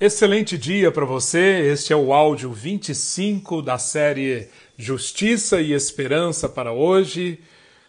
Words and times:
Excelente 0.00 0.56
dia 0.56 0.92
para 0.92 1.04
você. 1.04 1.72
Este 1.72 1.92
é 1.92 1.96
o 1.96 2.12
áudio 2.12 2.52
25 2.52 3.60
da 3.60 3.78
série 3.78 4.48
Justiça 4.76 5.60
e 5.60 5.72
Esperança 5.72 6.48
para 6.48 6.72
hoje. 6.72 7.40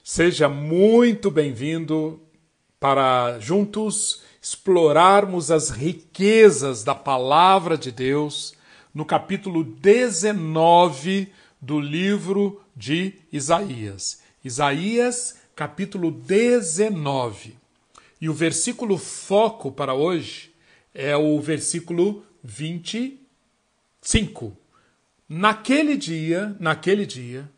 Seja 0.04 0.50
muito 0.50 1.30
bem-vindo 1.30 2.20
para 2.80 3.38
juntos 3.40 4.24
explorarmos 4.42 5.52
as 5.52 5.70
riquezas 5.70 6.84
da 6.84 6.96
palavra 6.96 7.78
de 7.78 7.92
Deus 7.92 8.56
no 8.92 9.06
capítulo 9.06 9.64
19 9.64 11.32
do 11.62 11.80
livro 11.80 12.60
de 12.76 13.20
Isaías. 13.32 14.20
Isaías, 14.44 15.38
capítulo 15.56 16.10
19. 16.10 17.56
E 18.20 18.28
o 18.28 18.34
versículo 18.34 18.98
foco 18.98 19.72
para 19.72 19.94
hoje 19.94 20.49
é 20.94 21.16
o 21.16 21.40
versículo 21.40 22.26
25. 22.44 24.58
Naquele 25.28 25.96
dia, 25.96 26.56
naquele 26.60 27.06
dia, 27.06 27.50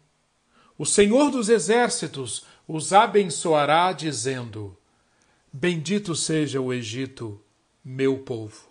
o 0.77 0.85
Senhor 0.85 1.31
dos 1.31 1.49
exércitos 1.49 2.45
os 2.67 2.93
abençoará, 2.93 3.91
dizendo: 3.93 4.77
Bendito 5.51 6.15
seja 6.15 6.61
o 6.61 6.71
Egito, 6.73 7.41
meu 7.83 8.19
povo, 8.19 8.69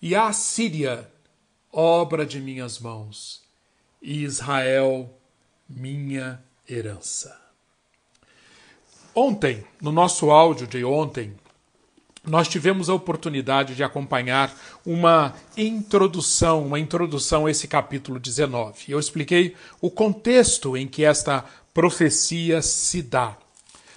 e 0.00 0.14
a 0.14 0.32
Síria, 0.32 1.10
obra 1.70 2.24
de 2.24 2.40
minhas 2.40 2.78
mãos, 2.78 3.42
e 4.00 4.22
Israel, 4.22 5.14
minha 5.68 6.42
herança. 6.68 7.40
Ontem, 9.14 9.66
no 9.80 9.92
nosso 9.92 10.30
áudio 10.30 10.66
de 10.66 10.84
ontem, 10.84 11.36
nós 12.26 12.46
tivemos 12.46 12.88
a 12.88 12.94
oportunidade 12.94 13.74
de 13.74 13.82
acompanhar 13.82 14.54
uma 14.86 15.34
introdução, 15.56 16.64
uma 16.64 16.78
introdução 16.78 17.46
a 17.46 17.50
esse 17.50 17.66
capítulo 17.66 18.20
19. 18.20 18.92
Eu 18.92 19.00
expliquei 19.00 19.56
o 19.80 19.90
contexto 19.90 20.76
em 20.76 20.86
que 20.86 21.04
esta 21.04 21.44
profecia 21.74 22.62
se 22.62 23.02
dá. 23.02 23.36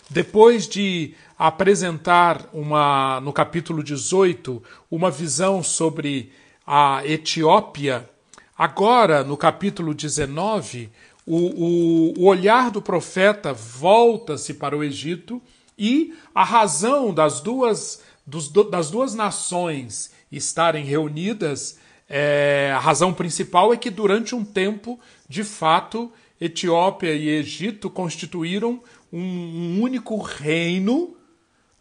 Depois 0.09 0.67
de 0.67 1.13
apresentar 1.37 2.49
uma 2.53 3.19
no 3.21 3.33
capítulo 3.33 3.83
18 3.83 4.61
uma 4.89 5.11
visão 5.11 5.61
sobre 5.61 6.31
a 6.65 7.05
Etiópia, 7.05 8.09
agora 8.57 9.23
no 9.23 9.37
capítulo 9.37 9.93
19 9.93 10.89
o, 11.27 11.35
o, 11.35 12.13
o 12.21 12.25
olhar 12.25 12.71
do 12.71 12.81
profeta 12.81 13.53
volta-se 13.53 14.53
para 14.53 14.77
o 14.77 14.83
Egito 14.83 15.41
e 15.77 16.13
a 16.33 16.43
razão 16.43 17.13
das 17.13 17.41
duas 17.41 18.01
dos, 18.25 18.49
das 18.49 18.89
duas 18.89 19.13
nações 19.13 20.11
estarem 20.31 20.83
reunidas, 20.83 21.79
é, 22.09 22.71
a 22.75 22.79
razão 22.79 23.13
principal 23.13 23.73
é 23.73 23.77
que 23.77 23.89
durante 23.89 24.35
um 24.35 24.43
tempo, 24.43 24.99
de 25.27 25.43
fato, 25.43 26.11
Etiópia 26.39 27.13
e 27.13 27.29
Egito 27.29 27.89
constituíram 27.89 28.81
um, 29.11 29.19
um 29.21 29.81
único 29.81 30.17
reino, 30.17 31.15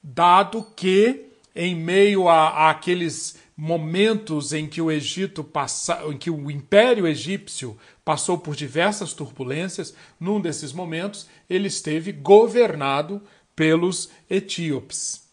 dado 0.03 0.67
que, 0.77 1.27
em 1.55 1.75
meio 1.75 2.29
a, 2.29 2.49
a 2.49 2.71
aqueles 2.71 3.37
momentos 3.57 4.53
em 4.53 4.67
que 4.67 4.81
o 4.81 4.91
Egito 4.91 5.45
passa, 5.45 6.03
em 6.09 6.19
que 6.19 6.31
o 6.31 6.51
Império 6.51 7.07
Egípcio 7.07 7.79
passou 8.05 8.37
por 8.37 8.57
diversas 8.57 9.13
turbulências, 9.13 9.95
num 10.19 10.41
desses 10.41 10.73
momentos 10.73 11.29
ele 11.49 11.69
esteve 11.69 12.13
governado 12.13 13.23
pelos 13.55 14.11
etíopes. 14.29 15.24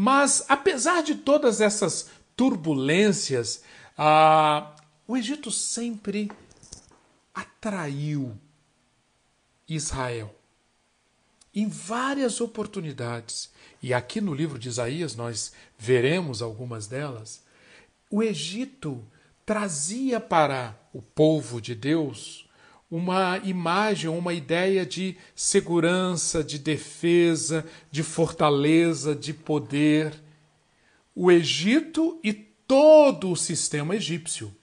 Mas, 0.00 0.44
apesar 0.48 1.02
de 1.02 1.16
todas 1.16 1.60
essas 1.60 2.08
turbulências, 2.36 3.64
ah, 3.96 4.76
o 5.08 5.16
Egito 5.16 5.50
sempre 5.50 6.30
atraiu 7.34 8.38
Israel. 9.68 10.32
Em 11.52 11.66
várias 11.66 12.40
oportunidades, 12.40 13.50
e 13.82 13.92
aqui 13.92 14.20
no 14.20 14.32
livro 14.32 14.56
de 14.56 14.68
Isaías 14.68 15.16
nós 15.16 15.52
veremos 15.76 16.42
algumas 16.42 16.86
delas, 16.86 17.42
o 18.08 18.22
Egito 18.22 19.04
trazia 19.44 20.20
para 20.20 20.78
o 20.92 21.02
povo 21.02 21.60
de 21.60 21.74
Deus 21.74 22.47
uma 22.90 23.38
imagem, 23.44 24.08
uma 24.08 24.32
ideia 24.32 24.84
de 24.86 25.16
segurança, 25.34 26.42
de 26.42 26.58
defesa, 26.58 27.66
de 27.90 28.02
fortaleza, 28.02 29.14
de 29.14 29.34
poder. 29.34 30.14
O 31.14 31.30
Egito 31.30 32.18
e 32.24 32.32
todo 32.32 33.30
o 33.30 33.36
sistema 33.36 33.96
egípcio. 33.96 34.54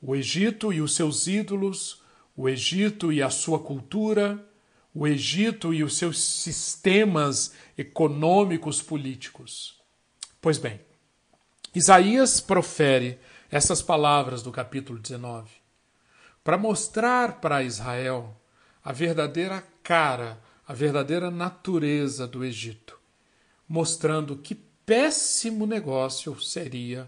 O 0.00 0.14
Egito 0.14 0.72
e 0.72 0.80
os 0.80 0.94
seus 0.94 1.26
ídolos, 1.26 2.02
o 2.36 2.48
Egito 2.48 3.12
e 3.12 3.22
a 3.22 3.28
sua 3.28 3.58
cultura, 3.58 4.42
o 4.94 5.06
Egito 5.06 5.74
e 5.74 5.82
os 5.82 5.96
seus 5.96 6.22
sistemas 6.22 7.52
econômicos 7.76 8.80
políticos. 8.80 9.76
Pois 10.40 10.56
bem, 10.56 10.80
Isaías 11.74 12.40
profere 12.40 13.18
essas 13.50 13.82
palavras 13.82 14.42
do 14.42 14.52
capítulo 14.52 14.98
19 14.98 15.57
para 16.48 16.56
mostrar 16.56 17.42
para 17.42 17.62
Israel 17.62 18.34
a 18.82 18.90
verdadeira 18.90 19.62
cara, 19.82 20.40
a 20.66 20.72
verdadeira 20.72 21.30
natureza 21.30 22.26
do 22.26 22.42
Egito, 22.42 22.98
mostrando 23.68 24.34
que 24.34 24.54
péssimo 24.54 25.66
negócio 25.66 26.40
seria 26.40 27.06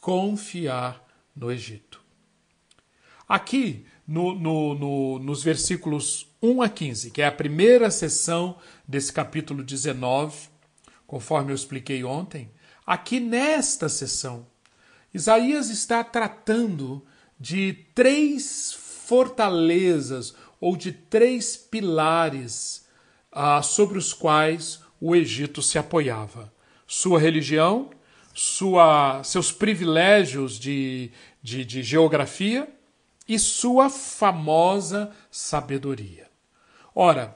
confiar 0.00 1.00
no 1.32 1.52
Egito. 1.52 2.02
Aqui, 3.28 3.86
no, 4.04 4.34
no, 4.34 4.74
no, 4.74 5.18
nos 5.20 5.44
versículos 5.44 6.26
1 6.42 6.62
a 6.62 6.68
15, 6.68 7.12
que 7.12 7.22
é 7.22 7.26
a 7.28 7.30
primeira 7.30 7.88
sessão 7.88 8.58
desse 8.84 9.12
capítulo 9.12 9.62
19, 9.62 10.48
conforme 11.06 11.52
eu 11.52 11.54
expliquei 11.54 12.02
ontem, 12.02 12.50
aqui 12.84 13.20
nesta 13.20 13.88
sessão, 13.88 14.44
Isaías 15.14 15.70
está 15.70 16.02
tratando 16.02 17.06
de 17.42 17.72
três 17.92 18.72
fortalezas 18.72 20.32
ou 20.60 20.76
de 20.76 20.92
três 20.92 21.56
pilares 21.56 22.86
ah, 23.32 23.60
sobre 23.62 23.98
os 23.98 24.14
quais 24.14 24.80
o 25.00 25.16
Egito 25.16 25.60
se 25.60 25.76
apoiava: 25.76 26.52
sua 26.86 27.18
religião, 27.18 27.90
sua, 28.32 29.24
seus 29.24 29.50
privilégios 29.50 30.56
de, 30.56 31.10
de, 31.42 31.64
de 31.64 31.82
geografia 31.82 32.68
e 33.26 33.40
sua 33.40 33.90
famosa 33.90 35.10
sabedoria. 35.28 36.30
Ora, 36.94 37.34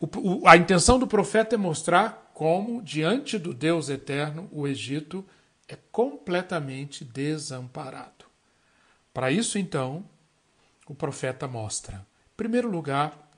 o, 0.00 0.46
a 0.46 0.56
intenção 0.56 1.00
do 1.00 1.06
profeta 1.06 1.56
é 1.56 1.58
mostrar 1.58 2.30
como, 2.32 2.80
diante 2.80 3.36
do 3.36 3.52
Deus 3.52 3.88
eterno, 3.88 4.48
o 4.52 4.68
Egito 4.68 5.26
é 5.66 5.76
completamente 5.90 7.04
desamparado. 7.04 8.17
Para 9.18 9.32
isso, 9.32 9.58
então, 9.58 10.08
o 10.86 10.94
profeta 10.94 11.48
mostra, 11.48 11.96
em 11.96 12.36
primeiro 12.36 12.70
lugar, 12.70 13.28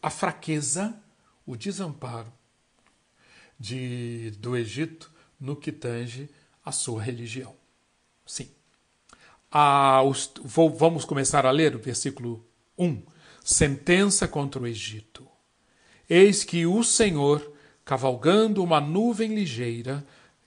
a 0.00 0.08
fraqueza, 0.08 0.98
o 1.44 1.54
desamparo 1.54 2.32
de, 3.60 4.30
do 4.38 4.56
Egito 4.56 5.12
no 5.38 5.54
que 5.54 5.70
tange 5.70 6.30
a 6.64 6.72
sua 6.72 7.02
religião. 7.02 7.54
Sim. 8.24 8.48
Os, 10.08 10.32
vou, 10.42 10.70
vamos 10.70 11.04
começar 11.04 11.44
a 11.44 11.50
ler 11.50 11.76
o 11.76 11.78
versículo 11.78 12.42
1. 12.78 13.02
Sentença 13.44 14.26
contra 14.26 14.62
o 14.62 14.66
Egito. 14.66 15.28
Eis 16.08 16.42
que 16.42 16.64
o 16.64 16.82
Senhor, 16.82 17.52
cavalgando 17.84 18.64
uma 18.64 18.80
nuvem 18.80 19.34
ligeira, 19.34 20.02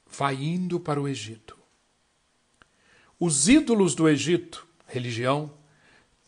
vai 0.07 0.33
indo 0.33 0.79
para 0.79 0.99
o 0.99 1.07
Egito. 1.07 1.55
Os 3.19 3.49
ídolos 3.49 3.95
do 3.95 4.07
Egito, 4.07 4.67
religião, 4.85 5.51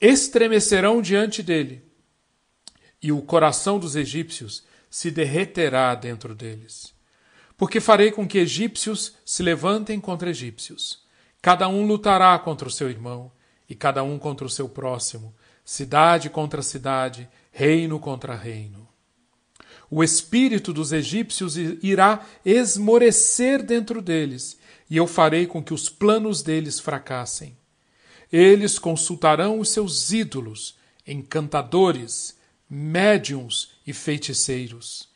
estremecerão 0.01 1.01
diante 1.01 1.43
dele, 1.43 1.83
e 3.01 3.11
o 3.11 3.21
coração 3.21 3.77
dos 3.77 3.95
egípcios 3.95 4.63
se 4.89 5.11
derreterá 5.11 5.93
dentro 5.93 6.33
deles. 6.33 6.93
Porque 7.55 7.79
farei 7.79 8.11
com 8.11 8.27
que 8.27 8.39
egípcios 8.39 9.13
se 9.23 9.43
levantem 9.43 9.99
contra 9.99 10.29
egípcios. 10.29 11.03
Cada 11.41 11.67
um 11.67 11.85
lutará 11.85 12.37
contra 12.39 12.67
o 12.67 12.71
seu 12.71 12.89
irmão, 12.89 13.31
e 13.69 13.75
cada 13.75 14.01
um 14.01 14.17
contra 14.17 14.47
o 14.47 14.49
seu 14.49 14.67
próximo, 14.67 15.35
cidade 15.63 16.29
contra 16.29 16.63
cidade, 16.63 17.29
reino 17.51 17.99
contra 17.99 18.35
reino. 18.35 18.87
O 19.91 20.03
espírito 20.03 20.73
dos 20.73 20.91
egípcios 20.91 21.55
irá 21.57 22.25
esmorecer 22.43 23.63
dentro 23.63 24.01
deles, 24.01 24.58
e 24.89 24.97
eu 24.97 25.05
farei 25.05 25.45
com 25.45 25.63
que 25.63 25.73
os 25.73 25.87
planos 25.87 26.41
deles 26.41 26.79
fracassem. 26.79 27.55
Eles 28.31 28.79
consultarão 28.79 29.59
os 29.59 29.69
seus 29.69 30.11
ídolos, 30.11 30.75
encantadores, 31.05 32.37
médiums 32.69 33.71
e 33.85 33.93
feiticeiros. 33.93 35.09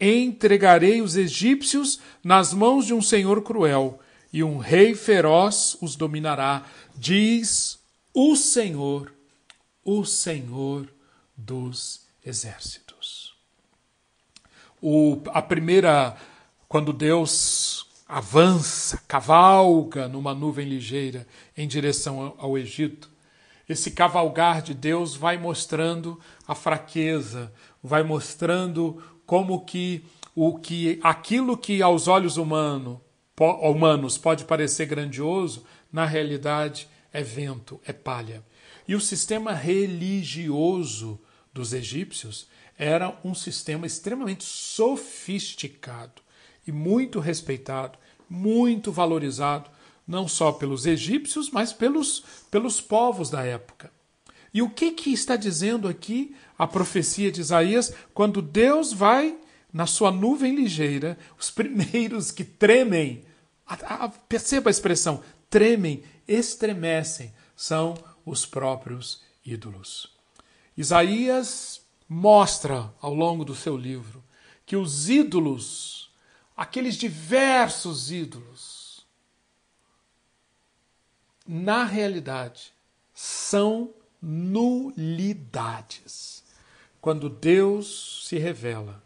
Entregarei 0.00 1.00
os 1.00 1.16
egípcios 1.16 2.00
nas 2.22 2.52
mãos 2.52 2.86
de 2.86 2.94
um 2.94 3.02
senhor 3.02 3.42
cruel, 3.42 4.00
e 4.32 4.42
um 4.42 4.58
rei 4.58 4.96
feroz 4.96 5.76
os 5.80 5.94
dominará, 5.94 6.66
diz 6.96 7.78
o 8.12 8.34
Senhor, 8.34 9.14
o 9.84 10.04
Senhor 10.04 10.88
dos 11.36 12.00
exércitos. 12.24 13.32
O, 14.82 15.20
a 15.28 15.40
primeira, 15.40 16.16
quando 16.68 16.92
Deus 16.92 17.86
avança, 18.14 19.02
cavalga 19.08 20.06
numa 20.06 20.32
nuvem 20.32 20.68
ligeira 20.68 21.26
em 21.56 21.66
direção 21.66 22.32
ao 22.38 22.56
Egito, 22.56 23.10
esse 23.68 23.90
cavalgar 23.90 24.62
de 24.62 24.72
Deus 24.72 25.16
vai 25.16 25.36
mostrando 25.36 26.20
a 26.46 26.54
fraqueza, 26.54 27.52
vai 27.82 28.04
mostrando 28.04 29.02
como 29.26 29.64
que 29.64 30.04
o 30.32 30.60
que 30.60 31.00
aquilo 31.02 31.58
que 31.58 31.82
aos 31.82 32.06
olhos 32.06 32.36
humano, 32.36 33.00
humanos 33.36 34.16
pode 34.16 34.44
parecer 34.44 34.86
grandioso, 34.86 35.64
na 35.92 36.06
realidade 36.06 36.88
é 37.12 37.20
vento, 37.20 37.80
é 37.84 37.92
palha. 37.92 38.44
E 38.86 38.94
o 38.94 39.00
sistema 39.00 39.52
religioso 39.52 41.18
dos 41.52 41.72
egípcios 41.72 42.46
era 42.78 43.18
um 43.24 43.34
sistema 43.34 43.86
extremamente 43.86 44.44
sofisticado 44.44 46.22
e 46.64 46.70
muito 46.70 47.18
respeitado, 47.18 47.98
muito 48.28 48.90
valorizado, 48.92 49.70
não 50.06 50.28
só 50.28 50.52
pelos 50.52 50.86
egípcios, 50.86 51.50
mas 51.50 51.72
pelos, 51.72 52.24
pelos 52.50 52.80
povos 52.80 53.30
da 53.30 53.42
época. 53.44 53.90
E 54.52 54.62
o 54.62 54.70
que, 54.70 54.92
que 54.92 55.12
está 55.12 55.34
dizendo 55.34 55.88
aqui 55.88 56.34
a 56.58 56.66
profecia 56.66 57.32
de 57.32 57.40
Isaías 57.40 57.92
quando 58.12 58.40
Deus 58.40 58.92
vai 58.92 59.36
na 59.72 59.86
sua 59.86 60.12
nuvem 60.12 60.54
ligeira, 60.54 61.18
os 61.38 61.50
primeiros 61.52 62.30
que 62.30 62.44
tremem, 62.44 63.24
a, 63.66 64.04
a, 64.04 64.08
perceba 64.08 64.70
a 64.70 64.72
expressão, 64.72 65.22
tremem, 65.50 66.04
estremecem, 66.28 67.32
são 67.56 67.94
os 68.24 68.46
próprios 68.46 69.22
ídolos. 69.44 70.12
Isaías 70.76 71.80
mostra 72.08 72.92
ao 73.00 73.14
longo 73.14 73.44
do 73.44 73.54
seu 73.54 73.76
livro 73.76 74.22
que 74.64 74.76
os 74.76 75.08
ídolos, 75.08 76.03
aqueles 76.56 76.94
diversos 76.96 78.10
ídolos, 78.10 79.06
na 81.46 81.84
realidade, 81.84 82.72
são 83.12 83.92
nulidades. 84.20 84.82
Quando 87.00 87.28
Deus 87.28 88.24
se 88.26 88.38
revela, 88.38 89.02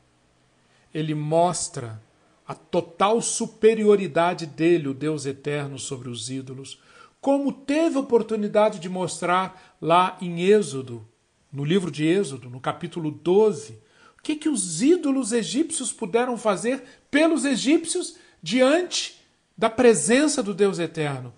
ele 0.94 1.14
mostra 1.14 2.00
a 2.46 2.54
total 2.54 3.20
superioridade 3.20 4.46
dele, 4.46 4.88
o 4.88 4.94
Deus 4.94 5.26
eterno, 5.26 5.78
sobre 5.78 6.08
os 6.08 6.30
ídolos, 6.30 6.80
como 7.20 7.52
teve 7.52 7.98
oportunidade 7.98 8.78
de 8.78 8.88
mostrar 8.88 9.76
lá 9.80 10.16
em 10.20 10.42
Êxodo, 10.42 11.06
no 11.52 11.64
livro 11.64 11.90
de 11.90 12.06
Êxodo, 12.06 12.48
no 12.48 12.60
capítulo 12.60 13.10
12, 13.10 13.78
o 14.18 14.22
que, 14.22 14.36
que 14.36 14.48
os 14.48 14.82
ídolos 14.82 15.32
egípcios 15.32 15.92
puderam 15.92 16.36
fazer 16.36 16.82
pelos 17.10 17.44
egípcios 17.44 18.16
diante 18.42 19.18
da 19.56 19.70
presença 19.70 20.42
do 20.42 20.54
Deus 20.54 20.78
eterno. 20.78 21.32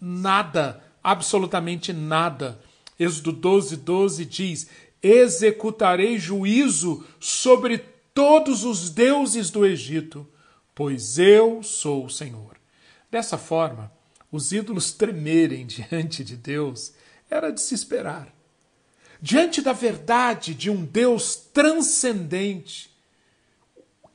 Nada, 0.00 0.82
absolutamente 1.02 1.92
nada. 1.92 2.60
Êxodo 2.98 3.32
12, 3.32 3.76
12 3.76 4.24
diz: 4.24 4.68
Executarei 5.02 6.18
juízo 6.18 7.04
sobre 7.18 7.78
todos 8.14 8.64
os 8.64 8.90
deuses 8.90 9.50
do 9.50 9.64
Egito, 9.64 10.26
pois 10.74 11.18
eu 11.18 11.62
sou 11.62 12.06
o 12.06 12.10
Senhor. 12.10 12.56
Dessa 13.10 13.38
forma, 13.38 13.92
os 14.30 14.52
ídolos 14.52 14.92
tremerem 14.92 15.64
diante 15.66 16.24
de 16.24 16.36
Deus 16.36 16.92
era 17.30 17.50
de 17.50 17.60
se 17.60 17.74
esperar. 17.74 18.32
Diante 19.20 19.60
da 19.60 19.72
verdade 19.72 20.54
de 20.54 20.70
um 20.70 20.84
Deus 20.84 21.34
transcendente, 21.34 22.90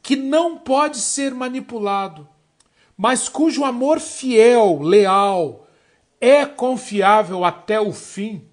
que 0.01 0.15
não 0.15 0.57
pode 0.57 0.97
ser 0.99 1.33
manipulado, 1.33 2.27
mas 2.95 3.27
cujo 3.27 3.65
amor 3.65 3.99
fiel, 3.99 4.81
leal, 4.81 5.67
é 6.21 6.45
confiável 6.45 7.43
até 7.43 7.81
o 7.81 7.91
fim, 7.91 8.47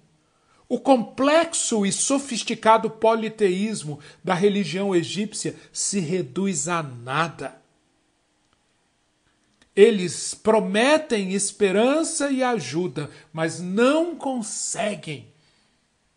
o 0.67 0.79
complexo 0.79 1.85
e 1.85 1.91
sofisticado 1.91 2.89
politeísmo 2.89 3.99
da 4.23 4.33
religião 4.33 4.95
egípcia 4.95 5.55
se 5.71 5.99
reduz 5.99 6.67
a 6.67 6.83
nada. 6.83 7.61
Eles 9.73 10.33
prometem 10.33 11.33
esperança 11.33 12.29
e 12.29 12.43
ajuda, 12.43 13.09
mas 13.31 13.61
não 13.61 14.15
conseguem 14.15 15.30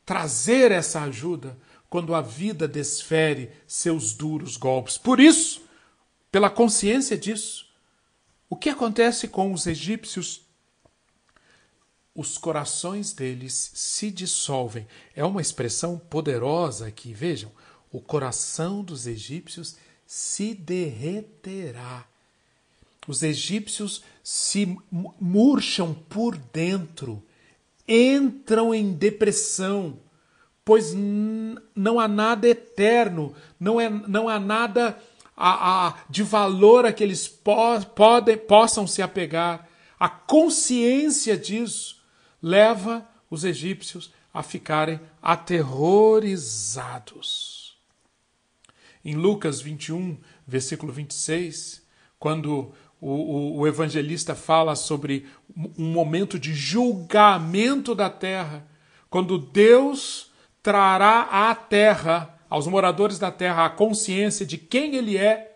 trazer 0.05 0.71
essa 0.71 1.03
ajuda 1.03 1.57
quando 1.89 2.15
a 2.15 2.21
vida 2.21 2.67
desfere 2.67 3.51
seus 3.67 4.13
duros 4.13 4.57
golpes. 4.57 4.99
Por 4.99 5.21
isso, 5.21 5.63
pela 6.31 6.51
consciência 6.51 7.17
disso, 7.17 7.67
o 8.49 8.57
que 8.57 8.69
acontece 8.69 9.29
com 9.29 9.53
os 9.53 9.67
egípcios 9.67 10.45
os 12.15 12.39
corações 12.39 13.13
deles 13.13 13.73
se 13.75 14.11
dissolvem. 14.11 14.87
É 15.17 15.25
uma 15.25 15.41
expressão 15.41 15.99
poderosa 15.99 16.87
aqui, 16.87 17.13
vejam. 17.13 17.51
O 17.91 18.01
coração 18.01 18.85
dos 18.85 19.07
egípcios 19.07 19.77
se 20.07 20.55
derreterá. 20.55 22.07
Os 23.07 23.23
egípcios 23.23 24.03
se 24.23 24.79
murcham 25.21 25.93
por 25.93 26.37
dentro, 26.37 27.23
entram 27.87 28.75
em 28.75 28.93
depressão, 28.93 29.99
pois 30.65 30.93
não 30.95 32.01
há 32.01 32.09
nada 32.09 32.49
eterno, 32.49 33.33
não, 33.59 33.81
é, 33.81 33.89
não 33.89 34.29
há 34.29 34.41
nada 34.41 34.99
a, 35.37 35.89
a, 35.89 35.95
de 36.09 36.23
valor 36.23 36.87
a 36.87 36.93
que 36.93 37.03
eles 37.03 37.27
po 37.29 37.81
podem, 37.95 38.37
possam 38.37 38.87
se 38.87 39.03
apegar. 39.03 39.69
A 39.99 40.09
consciência 40.09 41.37
disso 41.37 42.01
leva 42.43 43.07
os 43.31 43.45
egípcios 43.45 44.13
a 44.33 44.43
ficarem 44.43 44.99
aterrorizados. 45.23 47.77
Em 49.05 49.15
Lucas 49.15 49.61
21, 49.61 50.17
versículo 50.47 50.93
26, 50.93 51.83
quando 52.19 52.73
o, 53.05 53.11
o, 53.11 53.59
o 53.59 53.67
evangelista 53.67 54.35
fala 54.35 54.75
sobre 54.75 55.27
um 55.79 55.93
momento 55.93 56.39
de 56.39 56.55
julgamento 56.55 57.95
da 57.95 58.09
terra, 58.09 58.67
quando 59.11 59.37
Deus 59.37 60.33
trará 60.63 61.51
à 61.51 61.55
terra, 61.55 62.35
aos 62.49 62.67
moradores 62.67 63.19
da 63.19 63.31
terra, 63.31 63.67
a 63.67 63.71
consciência 63.71 64.47
de 64.47 64.57
quem 64.57 64.97
Ele 64.97 65.19
é 65.19 65.55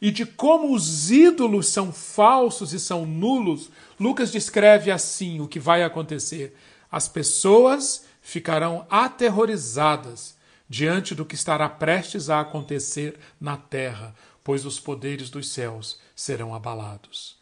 e 0.00 0.12
de 0.12 0.24
como 0.24 0.72
os 0.72 1.10
ídolos 1.10 1.68
são 1.70 1.92
falsos 1.92 2.72
e 2.72 2.78
são 2.78 3.04
nulos, 3.04 3.68
Lucas 3.98 4.30
descreve 4.30 4.92
assim 4.92 5.40
o 5.40 5.48
que 5.48 5.58
vai 5.58 5.82
acontecer. 5.82 6.54
As 6.90 7.08
pessoas 7.08 8.04
ficarão 8.22 8.86
aterrorizadas 8.88 10.36
diante 10.68 11.16
do 11.16 11.24
que 11.24 11.34
estará 11.34 11.68
prestes 11.68 12.30
a 12.30 12.40
acontecer 12.40 13.18
na 13.40 13.56
terra, 13.56 14.14
pois 14.44 14.64
os 14.64 14.78
poderes 14.78 15.30
dos 15.30 15.48
céus 15.48 15.98
serão 16.14 16.54
abalados. 16.54 17.36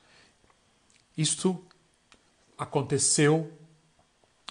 Isto 1.17 1.63
aconteceu 2.57 3.53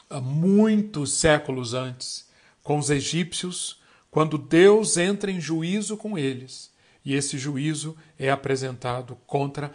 há 0.10 0.20
muitos 0.20 1.14
séculos 1.14 1.74
antes, 1.74 2.30
com 2.62 2.78
os 2.78 2.90
egípcios, 2.90 3.82
quando 4.12 4.38
Deus 4.38 4.98
entra 4.98 5.32
em 5.32 5.40
juízo 5.40 5.96
com 5.96 6.18
eles, 6.18 6.72
e 7.04 7.16
esse 7.16 7.38
juízo 7.38 7.98
é 8.20 8.30
apresentado 8.30 9.16
contra 9.26 9.74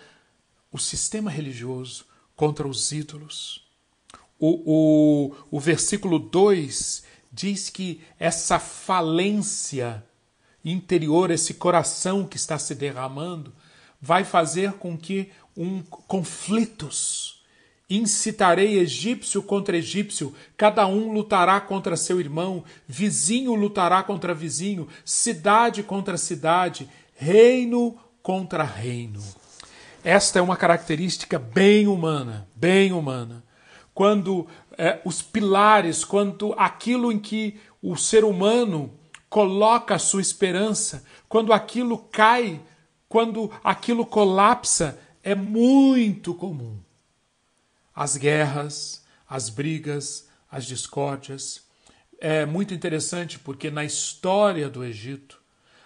o 0.70 0.78
sistema 0.78 1.30
religioso, 1.30 2.04
contra 2.36 2.68
os 2.68 2.92
ídolos. 2.92 3.66
O, 4.38 5.30
o, 5.30 5.36
o 5.50 5.58
versículo 5.58 6.18
2 6.18 7.02
diz 7.32 7.70
que 7.70 8.02
essa 8.18 8.58
falência 8.58 10.04
interior, 10.64 11.30
esse 11.30 11.54
coração 11.54 12.26
que 12.26 12.36
está 12.36 12.58
se 12.58 12.74
derramando, 12.74 13.52
vai 14.00 14.24
fazer 14.24 14.72
com 14.74 14.96
que 14.96 15.30
um 15.56 15.82
conflitos 15.82 17.36
Incitarei 17.88 18.80
egípcio 18.80 19.40
contra 19.40 19.76
egípcio, 19.76 20.34
cada 20.56 20.88
um 20.88 21.12
lutará 21.12 21.60
contra 21.60 21.96
seu 21.96 22.18
irmão, 22.18 22.64
vizinho 22.88 23.54
lutará 23.54 24.02
contra 24.02 24.34
vizinho, 24.34 24.88
cidade 25.04 25.84
contra 25.84 26.16
cidade, 26.16 26.90
reino 27.14 27.96
contra 28.20 28.64
reino. 28.64 29.22
Esta 30.02 30.40
é 30.40 30.42
uma 30.42 30.56
característica 30.56 31.38
bem 31.38 31.86
humana, 31.86 32.48
bem 32.56 32.90
humana. 32.90 33.44
Quando 33.94 34.48
é, 34.76 35.00
os 35.04 35.22
pilares, 35.22 36.04
quando 36.04 36.54
aquilo 36.58 37.12
em 37.12 37.20
que 37.20 37.56
o 37.80 37.96
ser 37.96 38.24
humano 38.24 38.92
coloca 39.30 39.94
a 39.94 39.98
sua 40.00 40.20
esperança, 40.20 41.04
quando 41.28 41.52
aquilo 41.52 41.98
cai, 41.98 42.60
quando 43.16 43.50
aquilo 43.64 44.04
colapsa, 44.04 45.00
é 45.22 45.34
muito 45.34 46.34
comum. 46.34 46.78
As 47.94 48.14
guerras, 48.14 49.06
as 49.26 49.48
brigas, 49.48 50.28
as 50.50 50.66
discórdias. 50.66 51.64
É 52.20 52.44
muito 52.44 52.74
interessante 52.74 53.38
porque 53.38 53.70
na 53.70 53.86
história 53.86 54.68
do 54.68 54.84
Egito, 54.84 55.40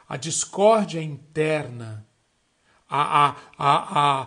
a 0.09 0.17
discórdia 0.17 1.01
interna, 1.01 2.05
há, 2.89 3.37
há, 3.57 4.23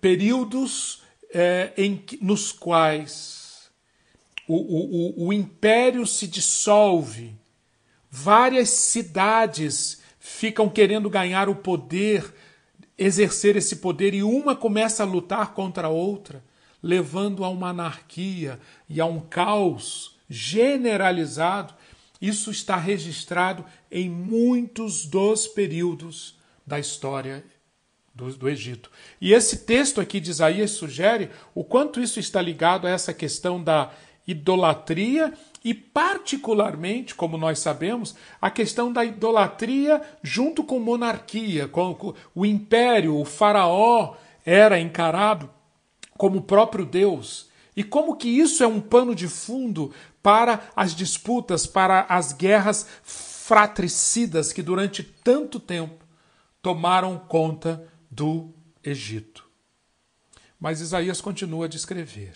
períodos 0.00 1.02
é, 1.30 1.74
em, 1.76 2.02
nos 2.22 2.50
quais 2.50 3.70
o, 4.48 4.56
o, 4.56 5.24
o, 5.24 5.26
o 5.26 5.32
império 5.34 6.06
se 6.06 6.26
dissolve, 6.26 7.36
várias 8.10 8.70
cidades 8.70 10.07
ficam 10.28 10.68
querendo 10.68 11.08
ganhar 11.08 11.48
o 11.48 11.54
poder, 11.54 12.34
exercer 12.98 13.56
esse 13.56 13.76
poder, 13.76 14.12
e 14.12 14.22
uma 14.22 14.54
começa 14.54 15.02
a 15.02 15.06
lutar 15.06 15.54
contra 15.54 15.88
a 15.88 15.90
outra, 15.90 16.44
levando 16.82 17.44
a 17.44 17.48
uma 17.48 17.70
anarquia 17.70 18.60
e 18.88 19.00
a 19.00 19.06
um 19.06 19.20
caos 19.20 20.16
generalizado. 20.28 21.74
Isso 22.20 22.50
está 22.50 22.76
registrado 22.76 23.64
em 23.90 24.10
muitos 24.10 25.06
dos 25.06 25.46
períodos 25.46 26.36
da 26.66 26.78
história 26.78 27.42
do, 28.14 28.30
do, 28.36 28.48
Egito. 28.48 28.90
E 29.20 29.32
esse 29.32 29.64
texto 29.64 30.00
aqui 30.00 30.20
de 30.20 30.30
Isaías 30.30 30.72
sugere 30.72 31.30
o 31.54 31.64
quanto 31.64 32.00
isso 32.00 32.20
está 32.20 32.42
ligado 32.42 32.86
a 32.86 32.90
essa 32.90 33.14
questão 33.14 33.62
da 33.62 33.92
idolatria 34.26 35.32
e, 35.64 35.74
particularmente, 35.74 37.14
como 37.14 37.36
nós 37.36 37.58
sabemos, 37.58 38.14
a 38.40 38.50
questão 38.50 38.92
da 38.92 39.04
idolatria 39.04 40.00
junto 40.22 40.62
com 40.62 40.78
monarquia. 40.78 41.66
Com, 41.68 42.14
o 42.34 42.46
império, 42.46 43.16
o 43.16 43.24
faraó, 43.24 44.14
era 44.44 44.78
encarado 44.80 45.50
como 46.16 46.38
o 46.38 46.42
próprio 46.42 46.84
Deus. 46.84 47.48
E 47.76 47.84
como 47.84 48.16
que 48.16 48.28
isso 48.28 48.62
é 48.64 48.66
um 48.66 48.80
pano 48.80 49.14
de 49.14 49.28
fundo 49.28 49.92
para 50.22 50.70
as 50.74 50.94
disputas, 50.94 51.66
para 51.66 52.06
as 52.08 52.32
guerras 52.32 52.86
fratricidas 53.02 54.52
que 54.52 54.62
durante 54.62 55.02
tanto 55.02 55.60
tempo 55.60 56.04
tomaram 56.60 57.18
conta 57.18 57.86
do 58.10 58.52
Egito. 58.82 59.48
Mas 60.58 60.80
Isaías 60.80 61.20
continua 61.20 61.66
a 61.66 61.68
descrever. 61.68 62.32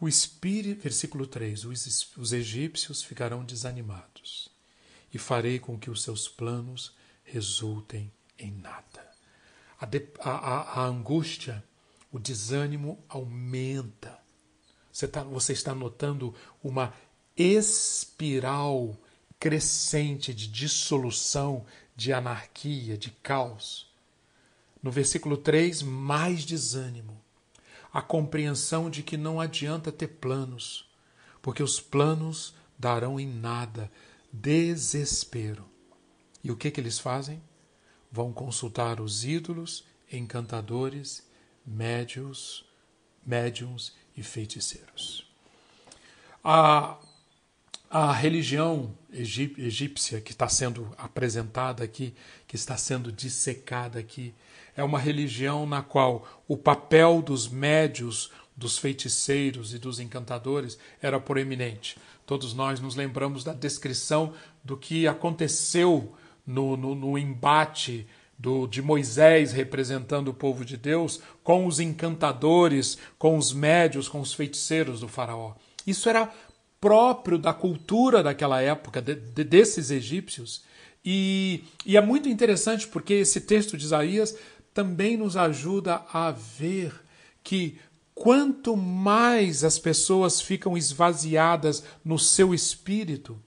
O 0.00 0.08
espírito, 0.08 0.82
versículo 0.82 1.26
3: 1.26 1.64
os, 1.64 2.12
os 2.16 2.32
egípcios 2.32 3.02
ficarão 3.02 3.44
desanimados, 3.44 4.48
e 5.12 5.18
farei 5.18 5.58
com 5.58 5.78
que 5.78 5.90
os 5.90 6.02
seus 6.02 6.28
planos 6.28 6.94
resultem 7.24 8.12
em 8.38 8.52
nada. 8.52 9.06
A, 9.80 9.86
de, 9.86 10.06
a, 10.20 10.30
a, 10.30 10.80
a 10.80 10.84
angústia, 10.84 11.64
o 12.12 12.18
desânimo 12.18 13.02
aumenta. 13.08 14.18
Você, 14.92 15.06
tá, 15.06 15.22
você 15.22 15.52
está 15.52 15.74
notando 15.74 16.34
uma 16.62 16.94
espiral 17.36 18.96
crescente 19.38 20.32
de 20.32 20.46
dissolução, 20.46 21.66
de 21.94 22.12
anarquia, 22.12 22.96
de 22.96 23.10
caos. 23.10 23.90
No 24.82 24.90
versículo 24.90 25.36
3, 25.36 25.82
mais 25.82 26.44
desânimo. 26.44 27.22
A 27.96 28.02
compreensão 28.02 28.90
de 28.90 29.02
que 29.02 29.16
não 29.16 29.40
adianta 29.40 29.90
ter 29.90 30.08
planos, 30.08 30.86
porque 31.40 31.62
os 31.62 31.80
planos 31.80 32.54
darão 32.78 33.18
em 33.18 33.26
nada 33.26 33.90
desespero. 34.30 35.64
E 36.44 36.50
o 36.50 36.56
que, 36.58 36.70
que 36.70 36.78
eles 36.78 36.98
fazem? 36.98 37.42
Vão 38.12 38.34
consultar 38.34 39.00
os 39.00 39.24
ídolos, 39.24 39.82
encantadores, 40.12 41.26
médios, 41.66 42.66
médiums 43.24 43.94
e 44.14 44.22
feiticeiros. 44.22 45.26
A, 46.44 46.98
a 47.88 48.12
religião 48.12 48.94
egípcia 49.10 50.20
que 50.20 50.32
está 50.32 50.50
sendo 50.50 50.94
apresentada 50.98 51.82
aqui, 51.82 52.14
que 52.46 52.56
está 52.56 52.76
sendo 52.76 53.10
dissecada 53.10 53.98
aqui, 53.98 54.34
é 54.76 54.84
uma 54.84 54.98
religião 54.98 55.66
na 55.66 55.82
qual 55.82 56.26
o 56.46 56.56
papel 56.56 57.22
dos 57.22 57.48
médios, 57.48 58.30
dos 58.56 58.78
feiticeiros 58.78 59.74
e 59.74 59.78
dos 59.78 59.98
encantadores 59.98 60.78
era 61.00 61.18
proeminente. 61.18 61.96
Todos 62.26 62.52
nós 62.54 62.80
nos 62.80 62.96
lembramos 62.96 63.44
da 63.44 63.52
descrição 63.52 64.32
do 64.62 64.76
que 64.76 65.06
aconteceu 65.06 66.14
no, 66.46 66.76
no, 66.76 66.94
no 66.94 67.18
embate 67.18 68.06
do, 68.38 68.66
de 68.66 68.82
Moisés 68.82 69.52
representando 69.52 70.28
o 70.28 70.34
povo 70.34 70.64
de 70.64 70.76
Deus 70.76 71.20
com 71.42 71.66
os 71.66 71.80
encantadores, 71.80 72.98
com 73.18 73.38
os 73.38 73.52
médios, 73.52 74.08
com 74.08 74.20
os 74.20 74.34
feiticeiros 74.34 75.00
do 75.00 75.08
Faraó. 75.08 75.54
Isso 75.86 76.08
era 76.08 76.30
próprio 76.80 77.38
da 77.38 77.54
cultura 77.54 78.22
daquela 78.22 78.60
época, 78.60 79.00
de, 79.00 79.14
de, 79.14 79.44
desses 79.44 79.90
egípcios. 79.90 80.64
E, 81.04 81.64
e 81.84 81.96
é 81.96 82.00
muito 82.00 82.28
interessante 82.28 82.86
porque 82.88 83.14
esse 83.14 83.40
texto 83.40 83.76
de 83.76 83.84
Isaías 83.84 84.36
também 84.76 85.16
nos 85.16 85.38
ajuda 85.38 86.04
a 86.12 86.30
ver 86.30 86.92
que 87.42 87.78
quanto 88.14 88.76
mais 88.76 89.64
as 89.64 89.78
pessoas 89.78 90.38
ficam 90.38 90.76
esvaziadas 90.76 91.82
no 92.04 92.18
seu 92.18 92.52
espírito, 92.52 93.42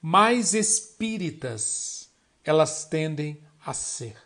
mais 0.00 0.54
espíritas 0.54 2.08
elas 2.42 2.86
tendem 2.86 3.38
a 3.66 3.74
ser. 3.74 4.16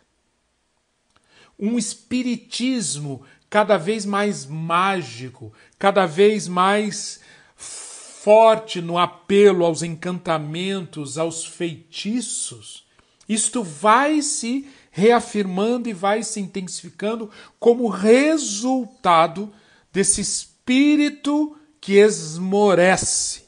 Um 1.59 1.77
espiritismo 1.77 3.25
cada 3.49 3.75
vez 3.75 4.05
mais 4.05 4.45
mágico, 4.45 5.51
cada 5.77 6.05
vez 6.05 6.47
mais 6.47 7.19
forte 7.57 8.81
no 8.81 8.97
apelo 8.97 9.65
aos 9.65 9.83
encantamentos, 9.83 11.17
aos 11.17 11.43
feitiços, 11.43 12.87
isto 13.27 13.61
vai 13.61 14.21
se 14.21 14.65
reafirmando 14.97 15.87
e 15.87 15.93
vai 15.93 16.23
se 16.23 16.39
intensificando 16.39 17.29
como 17.59 17.87
resultado 17.87 19.53
desse 19.93 20.21
espírito 20.21 21.55
que 21.79 21.97
esmorece, 21.97 23.43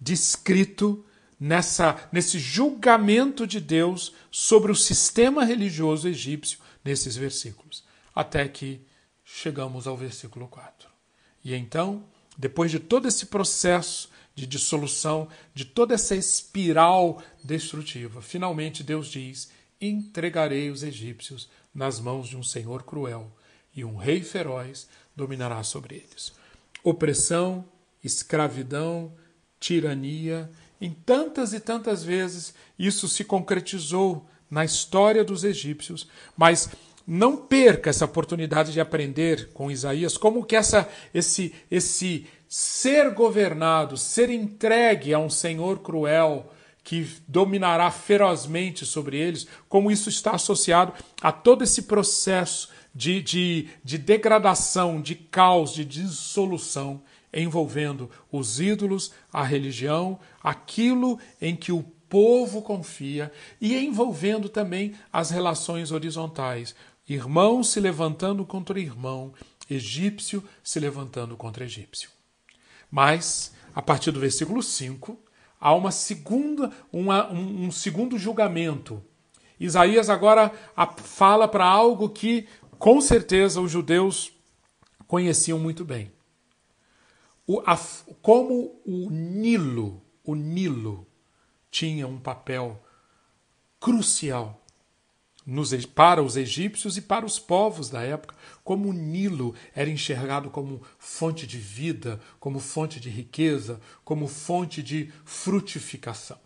descrito 0.00 1.04
nessa, 1.38 2.08
nesse 2.12 2.38
julgamento 2.38 3.44
de 3.44 3.58
Deus 3.58 4.14
sobre 4.30 4.70
o 4.70 4.76
sistema 4.76 5.44
religioso 5.44 6.06
egípcio 6.06 6.60
nesses 6.84 7.16
versículos, 7.16 7.82
até 8.14 8.46
que 8.46 8.80
chegamos 9.24 9.88
ao 9.88 9.96
versículo 9.96 10.46
4. 10.46 10.88
E 11.44 11.56
então, 11.56 12.04
depois 12.38 12.70
de 12.70 12.78
todo 12.78 13.08
esse 13.08 13.26
processo 13.26 14.08
de 14.32 14.46
dissolução, 14.46 15.28
de 15.52 15.64
toda 15.64 15.92
essa 15.92 16.14
espiral 16.14 17.20
destrutiva, 17.42 18.22
finalmente 18.22 18.84
Deus 18.84 19.08
diz: 19.08 19.50
entregarei 19.80 20.70
os 20.70 20.82
egípcios 20.82 21.48
nas 21.74 22.00
mãos 22.00 22.28
de 22.28 22.36
um 22.36 22.42
senhor 22.42 22.82
cruel, 22.82 23.30
e 23.74 23.84
um 23.84 23.96
rei 23.96 24.22
feroz 24.22 24.88
dominará 25.14 25.62
sobre 25.62 25.96
eles. 25.96 26.32
Opressão, 26.82 27.64
escravidão, 28.02 29.12
tirania, 29.58 30.50
em 30.80 30.90
tantas 30.90 31.52
e 31.52 31.60
tantas 31.60 32.02
vezes 32.02 32.54
isso 32.78 33.08
se 33.08 33.24
concretizou 33.24 34.26
na 34.50 34.64
história 34.64 35.22
dos 35.22 35.44
egípcios, 35.44 36.08
mas 36.36 36.70
não 37.06 37.36
perca 37.36 37.90
essa 37.90 38.04
oportunidade 38.04 38.72
de 38.72 38.80
aprender 38.80 39.50
com 39.52 39.70
Isaías 39.70 40.16
como 40.16 40.44
que 40.44 40.56
essa 40.56 40.88
esse 41.14 41.54
esse 41.70 42.26
ser 42.48 43.10
governado, 43.14 43.96
ser 43.96 44.30
entregue 44.30 45.14
a 45.14 45.18
um 45.18 45.30
senhor 45.30 45.80
cruel, 45.80 46.52
que 46.82 47.08
dominará 47.28 47.90
ferozmente 47.90 48.84
sobre 48.84 49.18
eles, 49.18 49.46
como 49.68 49.90
isso 49.90 50.08
está 50.08 50.32
associado 50.32 50.92
a 51.20 51.30
todo 51.30 51.62
esse 51.62 51.82
processo 51.82 52.70
de, 52.94 53.22
de, 53.22 53.68
de 53.84 53.98
degradação, 53.98 55.00
de 55.00 55.14
caos, 55.14 55.72
de 55.72 55.84
dissolução 55.84 57.02
envolvendo 57.32 58.10
os 58.30 58.60
ídolos, 58.60 59.12
a 59.32 59.44
religião, 59.44 60.18
aquilo 60.42 61.18
em 61.40 61.54
que 61.54 61.72
o 61.72 61.82
povo 62.08 62.60
confia 62.60 63.32
e 63.60 63.76
envolvendo 63.76 64.48
também 64.48 64.94
as 65.12 65.30
relações 65.30 65.92
horizontais. 65.92 66.74
Irmão 67.08 67.62
se 67.62 67.80
levantando 67.80 68.44
contra 68.44 68.80
irmão, 68.80 69.32
egípcio 69.68 70.42
se 70.62 70.80
levantando 70.80 71.36
contra 71.36 71.64
egípcio. 71.64 72.10
Mas, 72.90 73.52
a 73.74 73.80
partir 73.80 74.10
do 74.10 74.20
versículo 74.20 74.62
5, 74.62 75.16
há 75.60 75.74
uma 75.74 75.90
segunda, 75.92 76.72
uma, 76.90 77.30
um, 77.30 77.66
um 77.66 77.70
segundo 77.70 78.18
julgamento. 78.18 79.02
Isaías 79.58 80.08
agora 80.08 80.50
fala 80.96 81.46
para 81.46 81.66
algo 81.66 82.08
que, 82.08 82.48
com 82.78 83.00
certeza, 83.00 83.60
os 83.60 83.70
judeus 83.70 84.32
conheciam 85.06 85.58
muito 85.58 85.84
bem. 85.84 86.10
O, 87.46 87.60
a, 87.66 87.78
como 88.22 88.80
o 88.86 89.10
Nilo, 89.10 90.00
o 90.24 90.34
Nilo, 90.34 91.06
tinha 91.70 92.06
um 92.08 92.18
papel 92.18 92.82
crucial 93.78 94.59
nos, 95.50 95.74
para 95.84 96.22
os 96.22 96.36
egípcios 96.36 96.96
e 96.96 97.02
para 97.02 97.26
os 97.26 97.36
povos 97.36 97.90
da 97.90 98.00
época, 98.02 98.36
como 98.62 98.88
o 98.88 98.92
Nilo 98.92 99.52
era 99.74 99.90
enxergado 99.90 100.48
como 100.48 100.80
fonte 100.96 101.44
de 101.44 101.58
vida, 101.58 102.20
como 102.38 102.60
fonte 102.60 103.00
de 103.00 103.10
riqueza, 103.10 103.80
como 104.04 104.28
fonte 104.28 104.80
de 104.80 105.12
frutificação. 105.24 106.38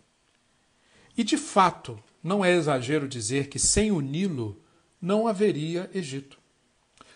E 1.15 1.23
de 1.23 1.37
fato, 1.37 2.01
não 2.23 2.43
é 2.43 2.55
exagero 2.55 3.07
dizer 3.07 3.47
que 3.47 3.59
sem 3.59 3.91
o 3.91 4.01
Nilo 4.01 4.59
não 4.99 5.27
haveria 5.27 5.87
Egito. 5.93 6.39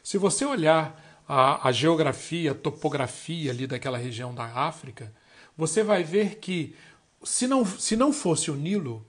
Se 0.04 0.20
você 0.20 0.46
olhar 0.46 1.24
a, 1.28 1.68
a 1.68 1.72
geografia, 1.72 2.52
a 2.52 2.56
topografia 2.56 3.50
ali 3.50 3.66
daquela 3.66 3.98
região 3.98 4.34
da 4.34 4.46
África, 4.46 5.12
você 5.58 5.82
vai 5.82 6.04
ver 6.04 6.36
que 6.36 6.76
se 7.24 7.48
não, 7.48 7.66
se 7.66 7.96
não 7.96 8.14
fosse 8.14 8.52
o 8.52 8.56
Nilo, 8.56 9.04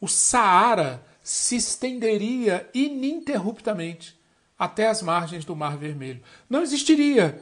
o 0.00 0.08
Saara 0.08 1.06
se 1.26 1.56
estenderia 1.56 2.70
ininterruptamente 2.72 4.16
até 4.56 4.86
as 4.86 5.02
margens 5.02 5.44
do 5.44 5.56
Mar 5.56 5.76
Vermelho. 5.76 6.22
Não 6.48 6.62
existiria 6.62 7.40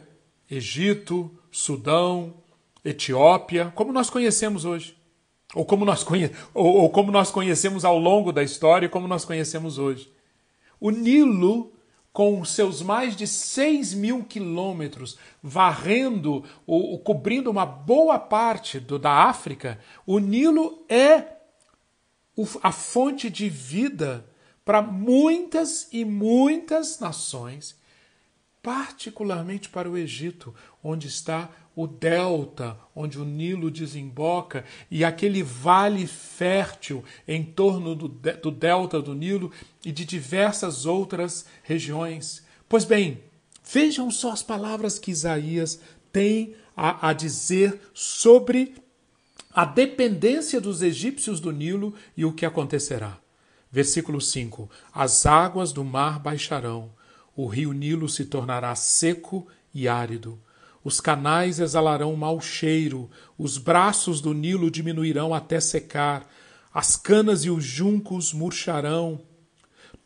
Egito, 0.50 1.30
Sudão, 1.52 2.32
Etiópia, 2.82 3.70
como 3.74 3.92
nós 3.92 4.08
conhecemos 4.08 4.64
hoje. 4.64 4.96
Ou 5.54 5.66
como, 5.66 5.84
nós 5.84 6.02
conhe... 6.02 6.30
ou, 6.54 6.76
ou 6.78 6.88
como 6.88 7.12
nós 7.12 7.30
conhecemos 7.30 7.84
ao 7.84 7.98
longo 7.98 8.32
da 8.32 8.42
história, 8.42 8.88
como 8.88 9.06
nós 9.06 9.22
conhecemos 9.26 9.76
hoje. 9.76 10.10
O 10.80 10.88
Nilo, 10.88 11.70
com 12.10 12.42
seus 12.42 12.80
mais 12.80 13.14
de 13.14 13.26
6 13.26 13.92
mil 13.92 14.24
quilômetros, 14.24 15.18
varrendo 15.42 16.42
ou 16.66 16.98
cobrindo 17.00 17.50
uma 17.50 17.66
boa 17.66 18.18
parte 18.18 18.80
do, 18.80 18.98
da 18.98 19.12
África, 19.12 19.78
o 20.06 20.18
Nilo 20.18 20.86
é 20.88 21.34
a 22.62 22.72
fonte 22.72 23.30
de 23.30 23.48
vida 23.48 24.26
para 24.64 24.80
muitas 24.80 25.88
e 25.92 26.04
muitas 26.04 26.98
nações, 26.98 27.76
particularmente 28.62 29.68
para 29.68 29.90
o 29.90 29.96
Egito, 29.96 30.54
onde 30.82 31.06
está 31.06 31.50
o 31.76 31.86
delta, 31.86 32.78
onde 32.94 33.18
o 33.18 33.24
Nilo 33.24 33.70
desemboca, 33.70 34.64
e 34.90 35.04
aquele 35.04 35.42
vale 35.42 36.06
fértil 36.06 37.04
em 37.26 37.44
torno 37.44 37.94
do, 37.94 38.08
do 38.08 38.50
delta 38.50 39.02
do 39.02 39.14
Nilo 39.14 39.52
e 39.84 39.92
de 39.92 40.04
diversas 40.04 40.86
outras 40.86 41.46
regiões. 41.62 42.44
Pois 42.68 42.84
bem, 42.84 43.22
vejam 43.70 44.10
só 44.10 44.30
as 44.30 44.42
palavras 44.42 44.98
que 44.98 45.10
Isaías 45.10 45.80
tem 46.12 46.54
a, 46.76 47.10
a 47.10 47.12
dizer 47.12 47.80
sobre 47.92 48.76
a 49.54 49.64
dependência 49.64 50.60
dos 50.60 50.82
egípcios 50.82 51.38
do 51.38 51.52
Nilo 51.52 51.94
e 52.16 52.24
o 52.24 52.32
que 52.32 52.44
acontecerá. 52.44 53.18
Versículo 53.70 54.20
5: 54.20 54.68
As 54.92 55.26
águas 55.26 55.72
do 55.72 55.84
mar 55.84 56.18
baixarão, 56.18 56.90
o 57.36 57.46
rio 57.46 57.72
Nilo 57.72 58.08
se 58.08 58.24
tornará 58.24 58.74
seco 58.74 59.46
e 59.72 59.86
árido. 59.86 60.40
Os 60.82 61.00
canais 61.00 61.60
exalarão 61.60 62.14
mau 62.16 62.40
cheiro, 62.40 63.08
os 63.38 63.56
braços 63.56 64.20
do 64.20 64.34
Nilo 64.34 64.70
diminuirão 64.70 65.32
até 65.32 65.58
secar, 65.60 66.28
as 66.72 66.96
canas 66.96 67.44
e 67.44 67.50
os 67.50 67.64
juncos 67.64 68.32
murcharão. 68.32 69.20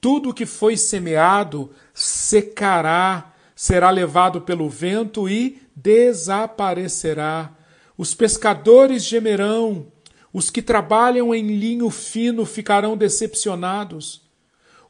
Tudo 0.01 0.35
que 0.35 0.47
foi 0.47 0.77
semeado 0.77 1.73
secará, 1.93 3.35
será 3.57 3.91
levado 3.91 4.43
pelo 4.43 4.69
vento 4.69 5.29
e 5.29 5.61
desaparecerá. 5.75 7.58
Os 7.99 8.15
pescadores 8.15 9.05
gemerão, 9.05 9.89
os 10.33 10.51
que 10.51 10.63
trabalham 10.63 11.35
em 11.35 11.59
linho 11.59 11.91
fino 11.91 12.47
ficarão 12.47 12.97
decepcionados. 12.97 14.23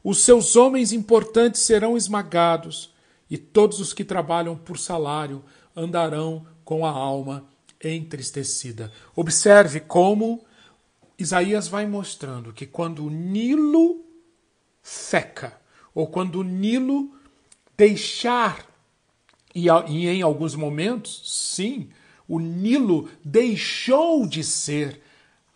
Os 0.03 0.19
seus 0.19 0.55
homens 0.55 0.93
importantes 0.93 1.61
serão 1.61 1.97
esmagados, 1.97 2.93
e 3.27 3.37
todos 3.37 3.79
os 3.79 3.93
que 3.93 4.03
trabalham 4.05 4.55
por 4.55 4.77
salário 4.77 5.43
andarão 5.75 6.45
com 6.63 6.85
a 6.85 6.91
alma 6.91 7.45
entristecida. 7.83 8.91
Observe 9.15 9.79
como 9.79 10.45
Isaías 11.17 11.67
vai 11.67 11.87
mostrando 11.87 12.53
que 12.53 12.67
quando 12.67 13.05
o 13.05 13.09
Nilo 13.09 14.05
seca, 14.83 15.59
ou 15.95 16.05
quando 16.07 16.41
o 16.41 16.43
Nilo 16.43 17.11
deixar, 17.75 18.65
e 19.55 19.67
em 19.67 20.21
alguns 20.21 20.53
momentos, 20.53 21.21
sim, 21.25 21.89
o 22.29 22.39
Nilo 22.39 23.09
deixou 23.25 24.27
de 24.27 24.43
ser 24.43 25.01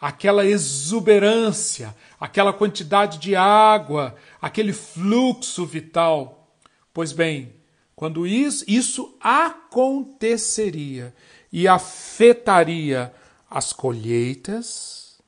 aquela 0.02 0.44
exuberância, 0.44 1.96
aquela 2.20 2.52
quantidade 2.52 3.20
de 3.20 3.36
água, 3.36 4.16
aquele 4.42 4.74
fluxo 4.74 5.66
vital. 5.68 6.52
Pois 6.92 7.14
bem, 7.14 7.54
quando 7.96 8.26
isso, 8.26 8.66
isso 8.68 9.16
aconteceria 9.22 11.14
e 11.52 11.68
afetaria 11.68 13.14
as 13.50 13.72
colheitas, 13.72 15.22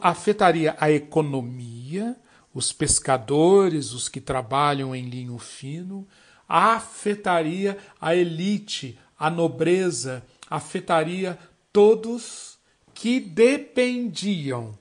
afetaria 0.00 0.76
a 0.78 0.88
economia, 0.88 2.16
os 2.54 2.72
pescadores, 2.72 3.92
os 3.92 4.08
que 4.08 4.20
trabalham 4.20 4.94
em 4.94 5.10
linho 5.10 5.36
fino, 5.36 6.06
afetaria 6.48 7.76
a 8.00 8.14
elite, 8.14 8.98
a 9.18 9.28
nobreza 9.28 10.24
afetaria 10.48 11.38
todos 11.72 12.58
que 12.94 13.20
dependiam 13.20 14.78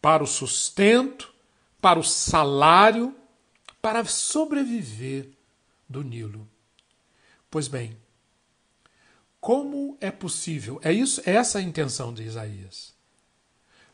para 0.00 0.22
o 0.22 0.26
sustento, 0.26 1.32
para 1.80 1.98
o 1.98 2.04
salário, 2.04 3.14
para 3.80 4.04
sobreviver 4.04 5.28
do 5.88 6.02
Nilo. 6.02 6.48
Pois 7.50 7.68
bem, 7.68 7.96
como 9.40 9.96
é 10.00 10.10
possível? 10.10 10.80
É 10.82 10.92
isso, 10.92 11.20
é 11.26 11.34
essa 11.34 11.58
a 11.58 11.62
intenção 11.62 12.14
de 12.14 12.22
Isaías. 12.22 12.94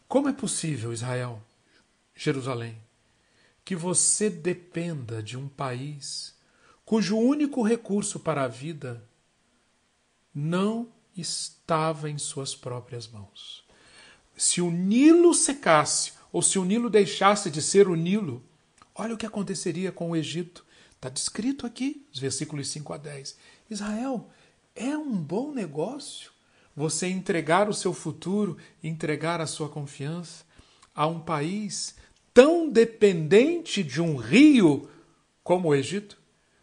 Como 0.06 0.28
é 0.28 0.32
possível, 0.32 0.92
Israel, 0.92 1.42
Jerusalém, 2.14 2.76
que 3.64 3.74
você 3.74 4.30
dependa 4.30 5.22
de 5.22 5.36
um 5.36 5.48
país 5.48 6.34
cujo 6.84 7.18
único 7.18 7.62
recurso 7.62 8.20
para 8.20 8.44
a 8.44 8.48
vida 8.48 9.07
não 10.38 10.88
estava 11.16 12.08
em 12.08 12.16
suas 12.16 12.54
próprias 12.54 13.08
mãos. 13.08 13.64
Se 14.36 14.60
o 14.60 14.70
Nilo 14.70 15.34
secasse, 15.34 16.12
ou 16.32 16.40
se 16.40 16.60
o 16.60 16.64
Nilo 16.64 16.88
deixasse 16.88 17.50
de 17.50 17.60
ser 17.60 17.88
o 17.88 17.96
Nilo, 17.96 18.40
olha 18.94 19.14
o 19.14 19.18
que 19.18 19.26
aconteceria 19.26 19.90
com 19.90 20.10
o 20.10 20.16
Egito. 20.16 20.64
Está 20.94 21.08
descrito 21.08 21.66
aqui, 21.66 22.06
os 22.12 22.20
versículos 22.20 22.68
5 22.68 22.92
a 22.92 22.96
10. 22.96 23.36
Israel, 23.68 24.30
é 24.76 24.96
um 24.96 25.16
bom 25.16 25.52
negócio 25.52 26.30
você 26.74 27.08
entregar 27.08 27.68
o 27.68 27.74
seu 27.74 27.92
futuro, 27.92 28.56
entregar 28.80 29.40
a 29.40 29.46
sua 29.46 29.68
confiança 29.68 30.44
a 30.94 31.04
um 31.08 31.18
país 31.18 31.96
tão 32.32 32.70
dependente 32.70 33.82
de 33.82 34.00
um 34.00 34.14
rio 34.16 34.88
como 35.42 35.70
o 35.70 35.74
Egito? 35.74 36.16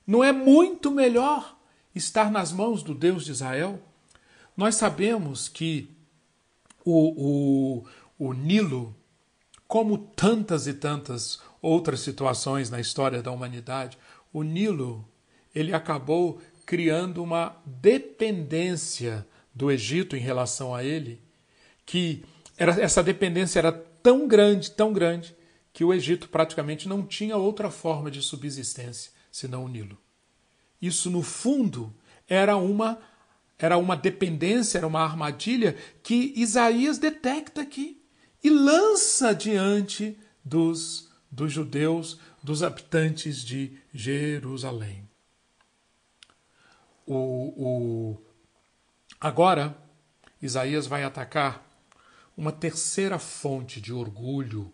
Não 0.07 0.23
é 0.23 0.31
muito 0.31 0.89
melhor 0.91 1.54
estar 1.95 2.29
nas 2.29 2.51
mãos 2.51 2.83
do 2.83 2.93
Deus 2.93 3.25
de 3.25 3.31
Israel? 3.31 3.81
Nós 4.55 4.75
sabemos 4.75 5.47
que 5.47 5.89
o, 6.83 7.79
o, 7.79 7.85
o 8.19 8.33
Nilo, 8.33 8.95
como 9.67 9.97
tantas 9.97 10.67
e 10.67 10.73
tantas 10.73 11.39
outras 11.61 12.01
situações 12.01 12.69
na 12.69 12.79
história 12.79 13.23
da 13.23 13.31
humanidade, 13.31 13.97
o 14.31 14.43
Nilo 14.43 15.07
ele 15.53 15.73
acabou 15.73 16.41
criando 16.65 17.23
uma 17.23 17.55
dependência 17.65 19.25
do 19.53 19.71
Egito 19.71 20.15
em 20.15 20.19
relação 20.19 20.75
a 20.75 20.83
ele, 20.83 21.21
que 21.85 22.23
era, 22.57 22.73
essa 22.81 23.01
dependência 23.01 23.59
era 23.59 23.71
tão 23.71 24.27
grande, 24.27 24.71
tão 24.71 24.91
grande, 24.91 25.35
que 25.71 25.83
o 25.83 25.93
Egito 25.93 26.29
praticamente 26.29 26.87
não 26.87 27.05
tinha 27.05 27.37
outra 27.37 27.69
forma 27.69 28.11
de 28.11 28.21
subsistência 28.21 29.11
senão 29.31 29.65
o 29.65 29.67
Nilo. 29.67 29.97
Isso, 30.85 31.09
no 31.09 31.23
fundo, 31.23 31.93
era 32.27 32.55
uma 32.57 32.99
era 33.57 33.77
uma 33.77 33.95
dependência, 33.95 34.77
era 34.77 34.85
uma 34.85 35.01
armadilha 35.01 35.77
que 36.03 36.33
Isaías 36.35 36.97
detecta 36.97 37.61
aqui 37.61 38.03
e 38.43 38.49
lança 38.49 39.33
diante 39.33 40.19
dos, 40.43 41.09
dos 41.31 41.53
judeus, 41.53 42.19
dos 42.43 42.61
habitantes 42.61 43.41
de 43.43 43.77
Jerusalém. 43.93 45.09
O, 47.07 47.15
o, 47.15 48.21
agora, 49.21 49.77
Isaías 50.41 50.85
vai 50.85 51.05
atacar 51.05 51.65
uma 52.35 52.51
terceira 52.51 53.17
fonte 53.17 53.79
de 53.79 53.93
orgulho, 53.93 54.71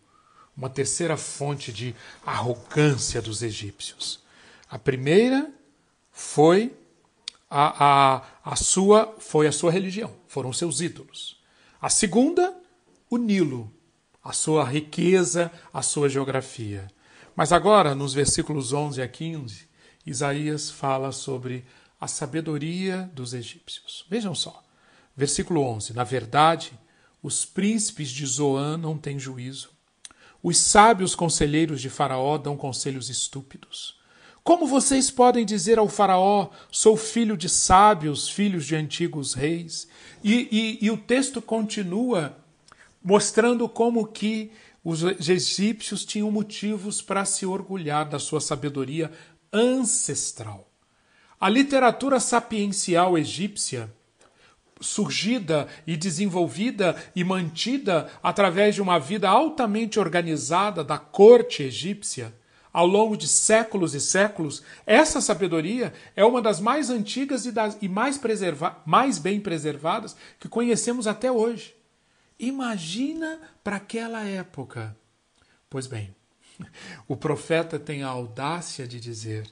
uma 0.58 0.71
terceira 0.71 1.15
fonte 1.15 1.71
de 1.71 1.95
arrogância 2.26 3.21
dos 3.21 3.43
egípcios. 3.43 4.24
A 4.67 4.80
primeira 4.80 5.61
foi 6.12 6.74
a, 7.50 7.86
a, 8.15 8.24
a 8.43 8.56
sua 8.56 9.15
foi 9.19 9.47
a 9.47 9.52
sua 9.52 9.71
religião, 9.71 10.13
foram 10.28 10.54
seus 10.54 10.82
ídolos. 10.82 11.41
A 11.82 11.89
segunda, 11.89 12.56
o 13.10 13.17
Nilo, 13.17 13.71
a 14.24 14.34
sua 14.34 14.63
riqueza, 14.63 15.52
a 15.74 15.82
sua 15.82 16.08
geografia. 16.08 16.88
Mas 17.36 17.52
agora, 17.52 17.95
nos 17.95 18.13
versículos 18.13 18.71
11 18.71 19.02
a 19.02 19.08
15, 19.08 19.67
Isaías 20.06 20.69
fala 20.69 21.12
sobre 21.12 21.65
a 22.00 22.08
sabedoria 22.08 23.10
dos 23.13 23.34
egípcios. 23.34 24.06
Vejam 24.10 24.34
só, 24.36 24.63
versículo 25.15 25.62
11: 25.62 25.93
Na 25.93 26.04
verdade, 26.04 26.74
os 27.21 27.45
príncipes 27.45 28.10
de 28.10 28.26
Zoan 28.26 28.78
não 28.78 28.97
têm 28.97 29.19
juízo. 29.19 29.69
Os 30.41 30.58
sábios 30.58 31.13
conselheiros 31.13 31.82
de 31.82 31.89
Faraó 31.89 32.38
dão 32.38 32.58
conselhos 32.58 33.10
estúpidos. 33.10 34.00
Como 34.43 34.65
vocês 34.65 35.12
podem 35.12 35.45
dizer 35.45 35.77
ao 35.77 35.88
Faraó: 35.88 36.49
sou 36.71 36.97
filho 36.97 37.38
de 37.38 37.47
sábios, 37.47 38.27
filhos 38.27 38.65
de 38.65 38.75
antigos 38.75 39.34
reis? 39.34 39.88
E, 40.23 40.47
e, 40.51 40.86
e 40.86 40.89
o 40.89 40.97
texto 40.97 41.41
continua 41.41 42.38
mostrando 43.04 43.67
como 43.69 44.06
que 44.08 44.51
os 44.84 45.04
egípcios 45.30 46.04
tinham 46.04 46.32
motivos 46.32 47.01
para 47.01 47.23
se 47.23 47.45
orgulhar 47.45 48.10
da 48.10 48.17
sua 48.17 48.41
sabedoria 48.41 49.12
ancestral. 49.54 50.67
A 51.39 51.49
literatura 51.49 52.19
sapiencial 52.19 53.17
egípcia, 53.17 53.91
surgida 54.80 55.67
e 55.86 55.95
desenvolvida 55.95 56.95
e 57.15 57.23
mantida 57.23 58.10
através 58.23 58.73
de 58.75 58.82
uma 58.82 58.99
vida 58.99 59.30
altamente 59.30 59.99
organizada 59.99 60.84
da 60.84 60.97
corte 60.97 61.63
egípcia, 61.63 62.34
ao 62.73 62.88
longo 62.88 63.17
de 63.17 63.27
séculos 63.27 63.93
e 63.93 63.99
séculos, 63.99 64.63
essa 64.86 65.19
sabedoria 65.19 65.93
é 66.15 66.23
uma 66.23 66.41
das 66.41 66.60
mais 66.60 66.89
antigas 66.89 67.45
e, 67.45 67.51
das, 67.51 67.77
e 67.81 67.89
mais, 67.89 68.17
preserva, 68.17 68.81
mais 68.86 69.17
bem 69.17 69.39
preservadas 69.41 70.15
que 70.39 70.47
conhecemos 70.47 71.05
até 71.05 71.31
hoje. 71.31 71.75
Imagina 72.39 73.39
para 73.63 73.75
aquela 73.75 74.23
época. 74.23 74.95
Pois 75.69 75.86
bem, 75.86 76.15
o 77.07 77.15
profeta 77.15 77.77
tem 77.77 78.03
a 78.03 78.07
audácia 78.07 78.88
de 78.88 78.99
dizer 78.99 79.51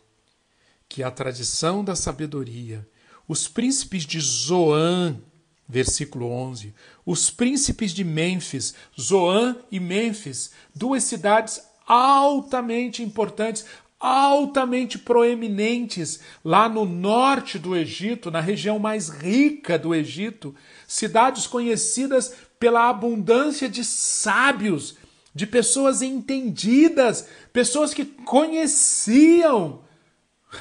que 0.87 1.03
a 1.03 1.11
tradição 1.11 1.83
da 1.83 1.95
sabedoria, 1.95 2.87
os 3.27 3.47
príncipes 3.47 4.05
de 4.05 4.19
Zoan, 4.19 5.21
versículo 5.67 6.31
11, 6.31 6.73
os 7.05 7.29
príncipes 7.29 7.91
de 7.91 8.03
Mênfis, 8.03 8.73
Zoan 8.99 9.55
e 9.71 9.79
Mênfis, 9.79 10.51
duas 10.73 11.03
cidades 11.03 11.61
altamente 11.89 13.01
importantes, 13.01 13.65
altamente 13.99 14.99
proeminentes 14.99 16.19
lá 16.45 16.69
no 16.69 16.85
norte 16.85 17.57
do 17.57 17.75
Egito, 17.75 18.29
na 18.29 18.39
região 18.39 18.77
mais 18.77 19.09
rica 19.09 19.77
do 19.77 19.95
Egito, 19.95 20.55
cidades 20.87 21.47
conhecidas 21.47 22.35
pela 22.59 22.87
abundância 22.87 23.67
de 23.67 23.83
sábios, 23.83 24.97
de 25.33 25.47
pessoas 25.47 26.03
entendidas, 26.03 27.27
pessoas 27.51 27.91
que 27.91 28.05
conheciam. 28.05 29.81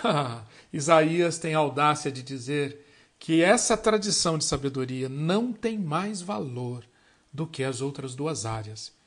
Isaías 0.72 1.38
tem 1.38 1.54
audácia 1.54 2.10
de 2.10 2.22
dizer 2.22 2.86
que 3.18 3.42
essa 3.42 3.76
tradição 3.76 4.38
de 4.38 4.44
sabedoria 4.44 5.08
não 5.08 5.52
tem 5.52 5.78
mais 5.78 6.22
valor 6.22 6.84
do 7.32 7.46
que 7.46 7.62
as 7.64 7.80
outras 7.80 8.14
duas 8.14 8.46
áreas 8.46 8.97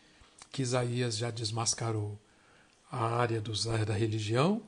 que 0.51 0.61
Isaías 0.61 1.17
já 1.17 1.31
desmascarou: 1.31 2.19
a 2.91 3.05
área 3.05 3.39
dos, 3.39 3.65
da 3.65 3.93
religião 3.93 4.63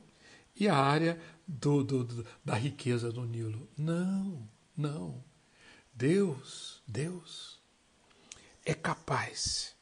e 0.56 0.68
a 0.68 0.76
área 0.76 1.20
do, 1.46 1.84
do, 1.84 2.04
do, 2.04 2.26
da 2.44 2.54
riqueza 2.54 3.12
do 3.12 3.24
Nilo. 3.24 3.68
Não, 3.76 4.48
não. 4.76 5.22
Deus, 5.92 6.82
Deus 6.86 7.60
é 8.64 8.74
capaz 8.74 9.74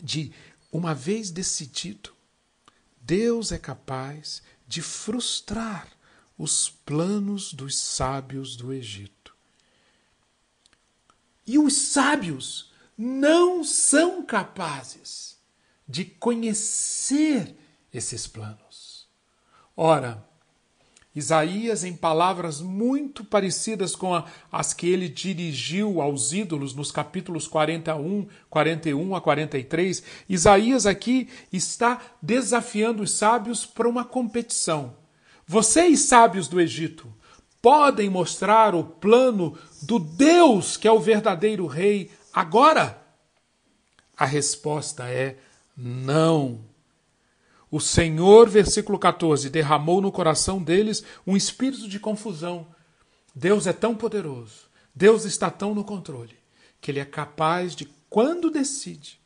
de, 0.00 0.32
uma 0.72 0.94
vez 0.94 1.30
decidido, 1.30 2.14
Deus 3.00 3.52
é 3.52 3.58
capaz 3.58 4.42
de 4.66 4.80
frustrar 4.80 5.88
os 6.38 6.68
planos 6.68 7.52
dos 7.52 7.78
sábios 7.78 8.56
do 8.56 8.72
Egito. 8.72 9.34
E 11.46 11.58
os 11.58 11.74
sábios 11.74 12.72
não 12.96 13.62
são 13.62 14.24
capazes 14.24 15.36
de 15.86 16.04
conhecer 16.04 17.54
esses 17.92 18.26
planos. 18.26 19.06
Ora, 19.76 20.24
Isaías, 21.16 21.82
em 21.82 21.96
palavras 21.96 22.60
muito 22.60 23.24
parecidas 23.24 23.96
com 23.96 24.22
as 24.52 24.74
que 24.74 24.86
ele 24.86 25.08
dirigiu 25.08 26.02
aos 26.02 26.34
ídolos 26.34 26.74
nos 26.74 26.92
capítulos 26.92 27.48
41, 27.48 28.26
41 28.50 29.16
a 29.16 29.20
43, 29.22 30.02
Isaías 30.28 30.84
aqui 30.84 31.30
está 31.50 32.02
desafiando 32.20 33.02
os 33.02 33.12
sábios 33.12 33.64
para 33.64 33.88
uma 33.88 34.04
competição. 34.04 34.94
Vocês, 35.46 36.00
sábios 36.00 36.48
do 36.48 36.60
Egito, 36.60 37.10
podem 37.62 38.10
mostrar 38.10 38.74
o 38.74 38.84
plano 38.84 39.56
do 39.80 39.98
Deus 39.98 40.76
que 40.76 40.86
é 40.86 40.92
o 40.92 41.00
verdadeiro 41.00 41.66
rei 41.66 42.10
agora? 42.36 43.02
A 44.14 44.26
resposta 44.26 45.08
é 45.10 45.38
não. 45.76 46.60
O 47.70 47.80
Senhor, 47.80 48.48
versículo 48.48 48.98
14, 48.98 49.50
derramou 49.50 50.00
no 50.00 50.12
coração 50.12 50.62
deles 50.62 51.02
um 51.26 51.36
espírito 51.36 51.88
de 51.88 51.98
confusão. 51.98 52.66
Deus 53.34 53.66
é 53.66 53.72
tão 53.72 53.94
poderoso, 53.94 54.68
Deus 54.94 55.24
está 55.24 55.50
tão 55.50 55.74
no 55.74 55.84
controle, 55.84 56.38
que 56.80 56.90
Ele 56.90 57.00
é 57.00 57.04
capaz 57.04 57.74
de, 57.74 57.84
quando 58.08 58.50
decide, 58.50 59.20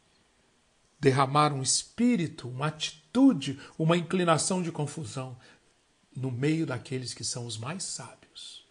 derramar 0.98 1.52
um 1.52 1.62
espírito, 1.62 2.48
uma 2.48 2.66
atitude, 2.66 3.60
uma 3.78 3.96
inclinação 3.96 4.62
de 4.62 4.72
confusão 4.72 5.36
no 6.14 6.30
meio 6.30 6.66
daqueles 6.66 7.14
que 7.14 7.22
são 7.22 7.46
os 7.46 7.56
mais 7.56 7.84
sábios, 7.84 8.66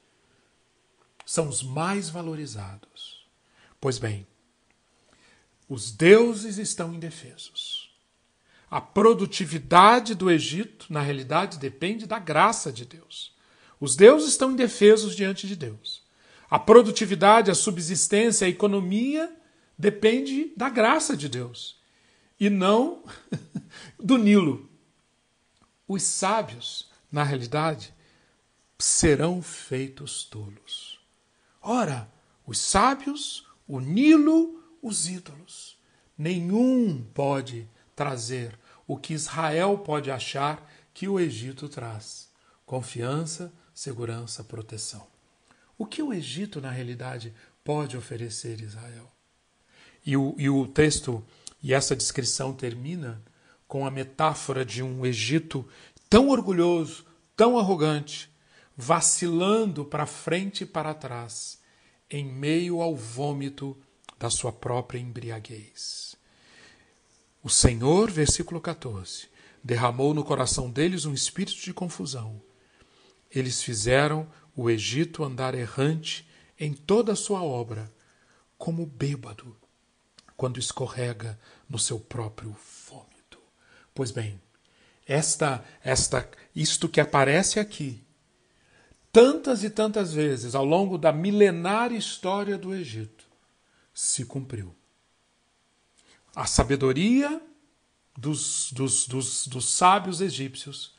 são 1.26 1.48
os 1.48 1.64
mais 1.64 2.10
valorizados. 2.10 3.19
Pois 3.80 3.98
bem, 3.98 4.28
os 5.68 5.92
deuses 5.92 6.58
estão 6.58 6.94
indefesos. 6.94 7.94
A 8.70 8.82
produtividade 8.82 10.14
do 10.14 10.30
Egito, 10.30 10.88
na 10.90 11.02
realidade, 11.02 11.58
depende 11.58 12.06
da 12.06 12.20
graça 12.20 12.72
de 12.72 12.86
Deus. 12.86 13.36
Os 13.80 13.96
deuses 13.96 14.30
estão 14.30 14.52
indefesos 14.52 15.16
diante 15.16 15.48
de 15.48 15.56
Deus. 15.56 16.04
A 16.50 16.60
produtividade, 16.60 17.50
a 17.50 17.56
subsistência, 17.56 18.46
a 18.46 18.50
economia 18.50 19.36
depende 19.78 20.52
da 20.58 20.70
graça 20.70 21.16
de 21.16 21.30
Deus 21.30 21.80
e 22.40 22.50
não 22.50 23.04
do 23.98 24.18
Nilo. 24.18 24.70
Os 25.88 26.04
sábios, 26.04 26.90
na 27.12 27.24
realidade, 27.24 27.94
serão 28.78 29.42
feitos 29.42 30.24
tolos. 30.24 31.00
Ora, 31.62 32.12
os 32.46 32.60
sábios, 32.60 33.46
o 33.70 33.80
Nilo, 33.80 34.62
os 34.82 35.08
ídolos. 35.08 35.78
Nenhum 36.18 37.02
pode 37.14 37.70
trazer 37.96 38.60
o 38.88 38.98
que 38.98 39.14
Israel 39.14 39.78
pode 39.78 40.10
achar 40.10 40.68
que 40.94 41.08
o 41.08 41.20
Egito 41.20 41.70
traz: 41.70 42.30
confiança, 42.66 43.54
segurança, 43.74 44.44
proteção. 44.44 45.08
O 45.78 45.86
que 45.86 46.02
o 46.02 46.12
Egito, 46.12 46.60
na 46.60 46.72
realidade, 46.72 47.34
pode 47.64 47.96
oferecer 47.96 48.60
Israel? 48.60 49.10
E 50.06 50.18
o, 50.18 50.34
e 50.38 50.50
o 50.50 50.68
texto 50.68 51.24
e 51.62 51.74
essa 51.74 51.96
descrição 51.96 52.54
termina 52.54 53.22
com 53.68 53.86
a 53.86 53.92
metáfora 53.92 54.66
de 54.66 54.82
um 54.82 55.06
Egito 55.06 55.68
tão 56.10 56.30
orgulhoso, 56.30 57.06
tão 57.36 57.60
arrogante, 57.60 58.30
vacilando 58.76 59.86
para 59.86 60.06
frente 60.06 60.64
e 60.64 60.66
para 60.66 60.94
trás, 60.94 61.59
em 62.10 62.26
meio 62.26 62.82
ao 62.82 62.96
vômito 62.96 63.78
da 64.18 64.30
sua 64.30 64.52
própria 64.52 65.00
embriaguez. 65.00 66.16
O 67.42 67.50
Senhor, 67.50 68.12
versículo 68.12 68.60
14, 68.60 69.30
derramou 69.64 70.14
no 70.14 70.24
coração 70.24 70.70
deles 70.70 71.06
um 71.06 71.14
espírito 71.14 71.62
de 71.62 71.74
confusão. 71.74 72.42
Eles 73.32 73.62
fizeram 73.62 74.28
o 74.56 74.70
Egito 74.70 75.24
andar 75.24 75.56
errante 75.56 76.28
em 76.60 76.74
toda 76.74 77.14
a 77.14 77.16
sua 77.16 77.42
obra, 77.42 77.92
como 78.58 78.86
bêbado, 78.86 79.56
quando 80.36 80.60
escorrega 80.60 81.40
no 81.70 81.80
seu 81.80 82.00
próprio 82.00 82.56
vômito. 82.88 83.40
Pois 83.94 84.12
bem, 84.12 84.42
esta, 85.06 85.64
esta, 85.82 86.30
isto 86.54 86.90
que 86.90 87.00
aparece 87.00 87.60
aqui, 87.60 88.04
tantas 89.12 89.64
e 89.64 89.70
tantas 89.70 90.14
vezes 90.14 90.56
ao 90.56 90.66
longo 90.66 90.98
da 90.98 91.12
milenária 91.12 91.98
história 91.98 92.58
do 92.58 92.74
Egito, 92.74 93.26
se 93.94 94.26
cumpriu 94.26 94.76
a 96.36 96.46
sabedoria 96.46 97.42
dos, 98.18 98.72
dos, 98.72 99.08
dos, 99.08 99.48
dos 99.48 99.70
sábios 99.70 100.22
egípcios 100.22 100.94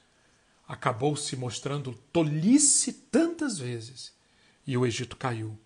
acabou 0.67 1.17
se 1.17 1.35
mostrando 1.37 1.95
tolice 2.13 2.93
tantas 2.93 3.59
vezes 3.59 4.13
e 4.67 4.77
o 4.77 4.87
Egito 4.87 5.17
caiu. 5.17 5.59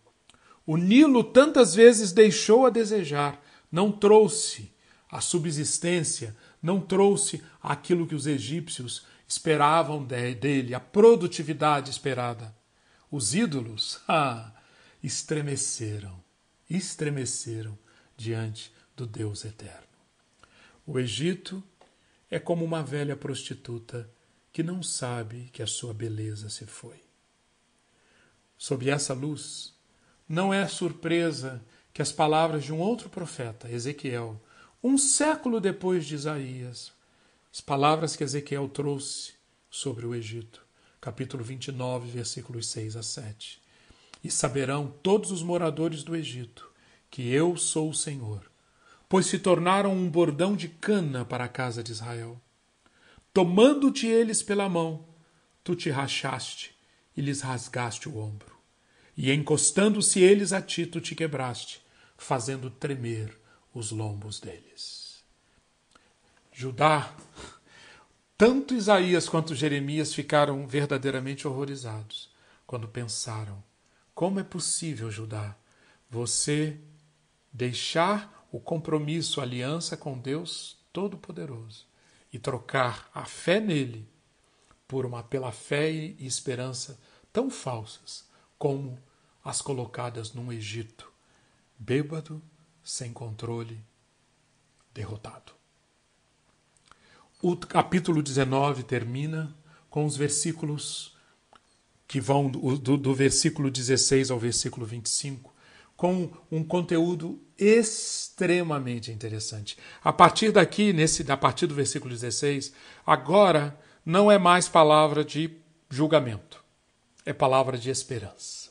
O 0.67 0.77
Nilo 0.77 1.25
tantas 1.25 1.75
vezes 1.75 2.13
deixou 2.13 2.67
a 2.67 2.71
desejar, 2.71 3.43
não 3.71 3.93
trouxe 3.93 4.73
a 5.11 5.21
subsistência, 5.21 6.37
não 6.63 6.81
trouxe 6.81 7.43
aquilo 7.63 8.07
que 8.07 8.15
os 8.15 8.27
egípcios 8.27 9.07
esperavam 9.35 10.05
dele, 10.05 10.75
a 10.75 10.81
produtividade 10.81 11.91
esperada. 11.91 12.55
Os 13.11 13.35
ídolos, 13.35 14.01
ah, 14.07 14.53
estremeceram, 15.03 16.23
estremeceram 16.71 17.77
diante 18.17 18.73
do 18.97 19.07
Deus 19.07 19.45
eterno. 19.45 19.83
O 20.87 20.99
Egito 21.01 21.63
é 22.31 22.39
como 22.39 22.65
uma 22.65 22.83
velha 22.83 23.17
prostituta 23.17 24.09
que 24.53 24.63
não 24.63 24.83
sabe 24.83 25.51
que 25.53 25.63
a 25.63 25.67
sua 25.67 25.93
beleza 25.93 26.49
se 26.49 26.65
foi. 26.65 27.03
Sob 28.57 28.89
essa 28.89 29.13
luz, 29.13 29.75
não 30.29 30.55
é 30.55 30.67
surpresa 30.69 31.61
que 31.93 32.01
as 32.01 32.13
palavras 32.13 32.65
de 32.65 32.73
um 32.73 32.79
outro 32.79 33.09
profeta, 33.09 33.69
Ezequiel, 33.69 34.41
um 34.83 34.97
século 34.97 35.61
depois 35.61 36.07
de 36.07 36.15
Isaías, 36.15 36.93
as 37.55 37.61
palavras 37.61 38.17
que 38.17 38.25
Ezequiel 38.25 38.69
trouxe 38.69 39.35
sobre 39.71 40.05
o 40.05 40.13
Egito, 40.13 40.67
capítulo 41.01 41.45
29, 41.45 42.11
versículos 42.11 42.67
6 42.67 42.97
a 42.97 43.03
7. 43.05 43.63
E 44.25 44.29
saberão 44.29 44.93
todos 45.05 45.31
os 45.31 45.41
moradores 45.41 46.03
do 46.03 46.17
Egito 46.17 46.69
que 47.09 47.31
eu 47.31 47.57
sou 47.57 47.91
o 47.91 47.95
Senhor, 47.95 48.51
pois 49.09 49.27
se 49.27 49.39
tornaram 49.39 49.95
um 49.95 50.11
bordão 50.11 50.57
de 50.57 50.67
cana 50.67 51.25
para 51.25 51.45
a 51.45 51.49
casa 51.49 51.81
de 51.81 51.93
Israel. 51.93 52.41
Tomando-te 53.33 54.09
eles 54.09 54.43
pela 54.43 54.69
mão, 54.69 55.07
tu 55.63 55.77
te 55.77 55.91
rachaste 55.91 56.75
e 57.17 57.21
lhes 57.21 57.41
rasgaste 57.41 58.09
o 58.09 58.19
ombro. 58.19 58.53
E 59.17 59.31
encostando-se 59.31 60.19
eles 60.19 60.53
a 60.53 60.61
ti, 60.61 60.87
tu 60.87 61.01
te 61.01 61.15
quebraste, 61.15 61.81
fazendo 62.19 62.69
tremer 62.69 63.33
os 63.73 63.93
lombos 63.93 64.41
deles. 64.41 65.04
Judá, 66.57 67.13
tanto 68.39 68.75
Isaías 68.75 69.29
quanto 69.29 69.57
Jeremias 69.57 70.15
ficaram 70.15 70.69
verdadeiramente 70.69 71.49
horrorizados 71.49 72.31
quando 72.65 72.87
pensaram: 72.87 73.61
como 74.15 74.39
é 74.39 74.45
possível, 74.45 75.11
Judá, 75.11 75.57
você 76.09 76.79
deixar 77.53 78.47
o 78.53 78.61
compromisso, 78.61 79.41
a 79.41 79.43
aliança 79.43 79.97
com 79.97 80.17
Deus 80.17 80.79
Todo-Poderoso 80.93 81.89
e 82.33 82.39
trocar 82.39 83.11
a 83.13 83.25
fé 83.25 83.59
nele 83.59 84.09
por 84.87 85.05
uma 85.05 85.25
pela 85.25 85.51
fé 85.51 85.91
e 85.91 86.25
esperança 86.25 87.01
tão 87.33 87.51
falsas 87.51 88.29
como 88.57 88.97
as 89.43 89.61
colocadas 89.61 90.33
num 90.33 90.53
Egito 90.53 91.13
bêbado, 91.77 92.41
sem 92.85 93.13
controle, 93.13 93.85
derrotado. 94.95 95.64
O 97.47 97.55
capítulo 97.59 98.23
19 98.23 98.85
termina 98.85 99.55
com 99.91 100.07
os 100.07 100.17
versículos 100.17 101.15
que 102.09 102.19
vão 102.19 102.49
do, 102.49 102.97
do 102.97 103.15
versículo 103.15 103.71
16 103.71 104.31
ao 104.31 104.39
versículo 104.39 104.87
25, 104.87 105.55
com 105.95 106.31
um 106.51 106.65
conteúdo 106.65 107.39
extremamente 107.59 109.13
interessante. 109.13 109.77
A 110.03 110.11
partir 110.11 110.53
daqui, 110.53 110.95
nesse, 110.95 111.31
a 111.31 111.37
partir 111.37 111.67
do 111.67 111.75
versículo 111.75 112.15
16, 112.15 112.73
agora 113.07 113.79
não 114.07 114.33
é 114.33 114.39
mais 114.39 114.67
palavra 114.67 115.23
de 115.23 115.51
julgamento, 115.91 116.65
é 117.27 117.35
palavra 117.35 117.77
de 117.77 117.91
esperança. 117.91 118.71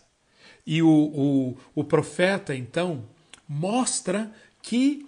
E 0.65 0.81
o, 0.81 0.89
o, 0.89 1.57
o 1.75 1.83
profeta, 1.83 2.55
então, 2.55 3.05
mostra 3.47 4.33
que 4.63 5.07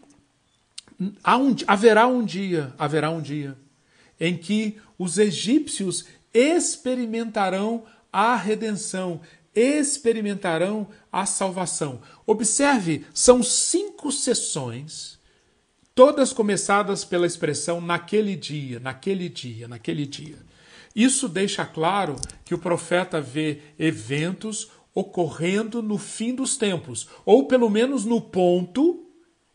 um, 1.00 1.56
haverá 1.68 2.08
um 2.08 2.24
dia, 2.24 2.74
haverá 2.78 3.10
um 3.10 3.22
dia, 3.22 3.58
em 4.20 4.38
que 4.38 4.78
os 4.98 5.18
egípcios 5.18 6.06
experimentarão 6.34 7.84
a 8.12 8.36
redenção, 8.36 9.22
experimentarão 9.54 10.88
a 11.12 11.26
salvação. 11.26 12.02
Observe, 12.26 13.06
são 13.14 13.44
cinco 13.44 14.12
sessões, 14.12 15.20
todas 15.94 16.34
começadas 16.34 17.06
pela 17.06 17.26
expressão 17.26 17.80
naquele 17.80 18.36
dia, 18.36 18.80
naquele 18.80 19.30
dia, 19.30 19.68
naquele 19.68 20.06
dia. 20.06 20.38
Isso 20.96 21.28
deixa 21.28 21.66
claro 21.66 22.16
que 22.46 22.54
o 22.54 22.60
profeta 22.60 23.20
vê 23.20 23.62
eventos 23.78 24.72
ocorrendo 24.94 25.84
no 25.84 25.98
fim 25.98 26.34
dos 26.34 26.56
tempos, 26.56 27.10
ou 27.26 27.48
pelo 27.48 27.70
menos 27.70 28.06
no 28.06 28.22
ponto 28.22 29.05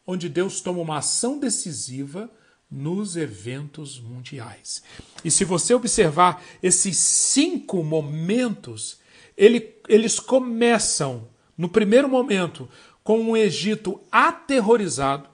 onde 0.06 0.28
Deus 0.28 0.60
toma 0.60 0.80
uma 0.80 0.98
ação 0.98 1.38
decisiva 1.38 2.30
nos 2.70 3.16
eventos 3.16 4.00
mundiais. 4.00 4.82
E 5.24 5.30
se 5.30 5.44
você 5.44 5.74
observar 5.74 6.42
esses 6.62 6.96
cinco 6.96 7.82
momentos 7.82 9.00
ele, 9.40 9.74
eles 9.88 10.20
começam, 10.20 11.26
no 11.56 11.66
primeiro 11.66 12.06
momento, 12.06 12.68
com 13.02 13.18
um 13.18 13.34
Egito 13.34 13.98
aterrorizado, 14.12 15.30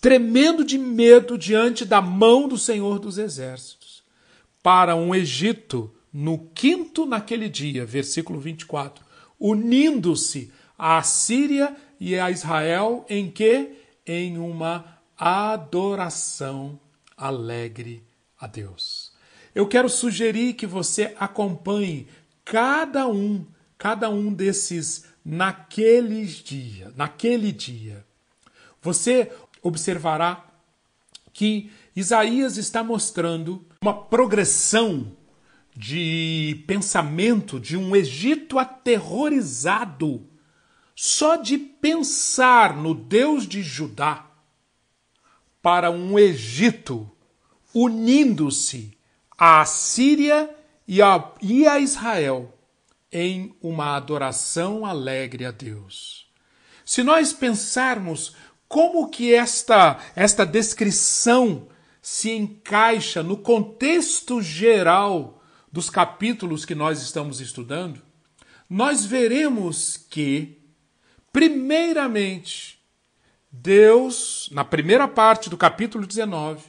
tremendo 0.00 0.64
de 0.64 0.78
medo 0.78 1.36
diante 1.36 1.84
da 1.84 2.00
mão 2.00 2.48
do 2.48 2.56
Senhor 2.56 2.98
dos 2.98 3.18
Exércitos, 3.18 4.02
para 4.62 4.96
um 4.96 5.14
Egito, 5.14 5.94
no 6.10 6.38
quinto 6.54 7.04
naquele 7.04 7.50
dia, 7.50 7.84
versículo 7.84 8.40
24, 8.40 9.04
unindo-se 9.38 10.50
à 10.78 11.02
Síria 11.02 11.76
e 12.04 12.20
a 12.20 12.30
Israel 12.30 13.06
em 13.08 13.30
que? 13.30 13.78
Em 14.06 14.36
uma 14.36 14.98
adoração 15.16 16.78
alegre 17.16 18.04
a 18.38 18.46
Deus. 18.46 19.10
Eu 19.54 19.66
quero 19.66 19.88
sugerir 19.88 20.52
que 20.52 20.66
você 20.66 21.16
acompanhe 21.18 22.06
cada 22.44 23.08
um, 23.08 23.46
cada 23.78 24.10
um 24.10 24.30
desses 24.34 25.06
naqueles 25.24 26.32
dias, 26.32 26.94
naquele 26.94 27.50
dia. 27.50 28.04
Você 28.82 29.32
observará 29.62 30.44
que 31.32 31.70
Isaías 31.96 32.58
está 32.58 32.84
mostrando 32.84 33.64
uma 33.80 33.94
progressão 33.94 35.10
de 35.74 36.62
pensamento 36.66 37.58
de 37.58 37.78
um 37.78 37.96
Egito 37.96 38.58
aterrorizado. 38.58 40.33
Só 40.94 41.36
de 41.36 41.58
pensar 41.58 42.76
no 42.76 42.94
Deus 42.94 43.46
de 43.46 43.62
Judá 43.62 44.26
para 45.60 45.90
um 45.90 46.18
Egito 46.18 47.10
unindo-se 47.74 48.96
à 49.36 49.64
Síria 49.64 50.48
e 50.86 51.02
a, 51.02 51.32
e 51.42 51.66
a 51.66 51.78
Israel 51.78 52.54
em 53.10 53.56
uma 53.60 53.96
adoração 53.96 54.84
alegre 54.84 55.44
a 55.44 55.50
Deus. 55.50 56.26
Se 56.84 57.02
nós 57.02 57.32
pensarmos 57.32 58.34
como 58.68 59.08
que 59.08 59.32
esta, 59.32 59.98
esta 60.14 60.44
descrição 60.44 61.68
se 62.02 62.32
encaixa 62.32 63.22
no 63.22 63.36
contexto 63.36 64.42
geral 64.42 65.42
dos 65.72 65.88
capítulos 65.88 66.64
que 66.64 66.74
nós 66.74 67.00
estamos 67.00 67.40
estudando, 67.40 68.02
nós 68.68 69.04
veremos 69.04 69.96
que, 69.96 70.58
primeiramente, 71.34 72.80
Deus, 73.50 74.48
na 74.52 74.64
primeira 74.64 75.08
parte 75.08 75.50
do 75.50 75.56
capítulo 75.56 76.06
19, 76.06 76.62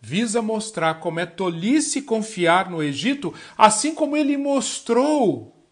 visa 0.00 0.40
mostrar 0.40 1.00
como 1.00 1.18
é 1.18 1.26
tolice 1.26 2.00
confiar 2.00 2.70
no 2.70 2.80
Egito, 2.80 3.34
assim 3.58 3.92
como 3.92 4.16
ele 4.16 4.36
mostrou, 4.36 5.68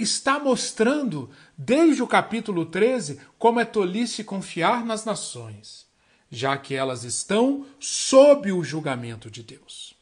está 0.00 0.40
mostrando 0.40 1.30
desde 1.56 2.02
o 2.02 2.08
capítulo 2.08 2.66
13 2.66 3.20
como 3.38 3.60
é 3.60 3.64
tolice 3.64 4.24
confiar 4.24 4.84
nas 4.84 5.04
nações, 5.04 5.86
já 6.28 6.58
que 6.58 6.74
elas 6.74 7.04
estão 7.04 7.64
sob 7.78 8.50
o 8.50 8.64
julgamento 8.64 9.30
de 9.30 9.44
Deus. 9.44 9.95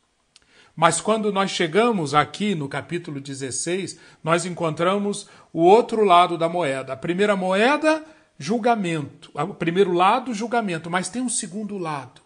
Mas 0.76 1.00
quando 1.00 1.32
nós 1.32 1.50
chegamos 1.50 2.14
aqui 2.14 2.54
no 2.54 2.68
capítulo 2.68 3.20
16, 3.20 3.98
nós 4.22 4.44
encontramos 4.44 5.28
o 5.52 5.62
outro 5.62 6.04
lado 6.04 6.36
da 6.36 6.48
moeda. 6.48 6.94
A 6.94 6.96
primeira 6.96 7.36
moeda, 7.36 8.04
julgamento. 8.38 9.30
O 9.34 9.54
primeiro 9.54 9.92
lado, 9.92 10.34
julgamento. 10.34 10.90
Mas 10.90 11.08
tem 11.08 11.22
um 11.22 11.28
segundo 11.28 11.78
lado, 11.78 12.20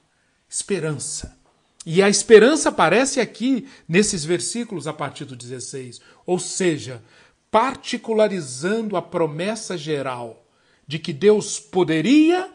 esperança. 0.49 1.39
E 1.85 2.03
a 2.03 2.09
esperança 2.09 2.71
aparece 2.71 3.21
aqui 3.21 3.67
nesses 3.89 4.25
versículos 4.25 4.87
a 4.87 4.93
partir 4.93 5.25
do 5.25 5.37
16, 5.37 6.01
ou 6.27 6.39
seja, 6.39 7.03
particularizando 7.51 8.97
a 8.97 9.03
promessa 9.03 9.77
geral 9.77 10.45
de 10.87 10.99
que 10.99 11.13
Deus 11.13 11.61
poderia 11.61 12.51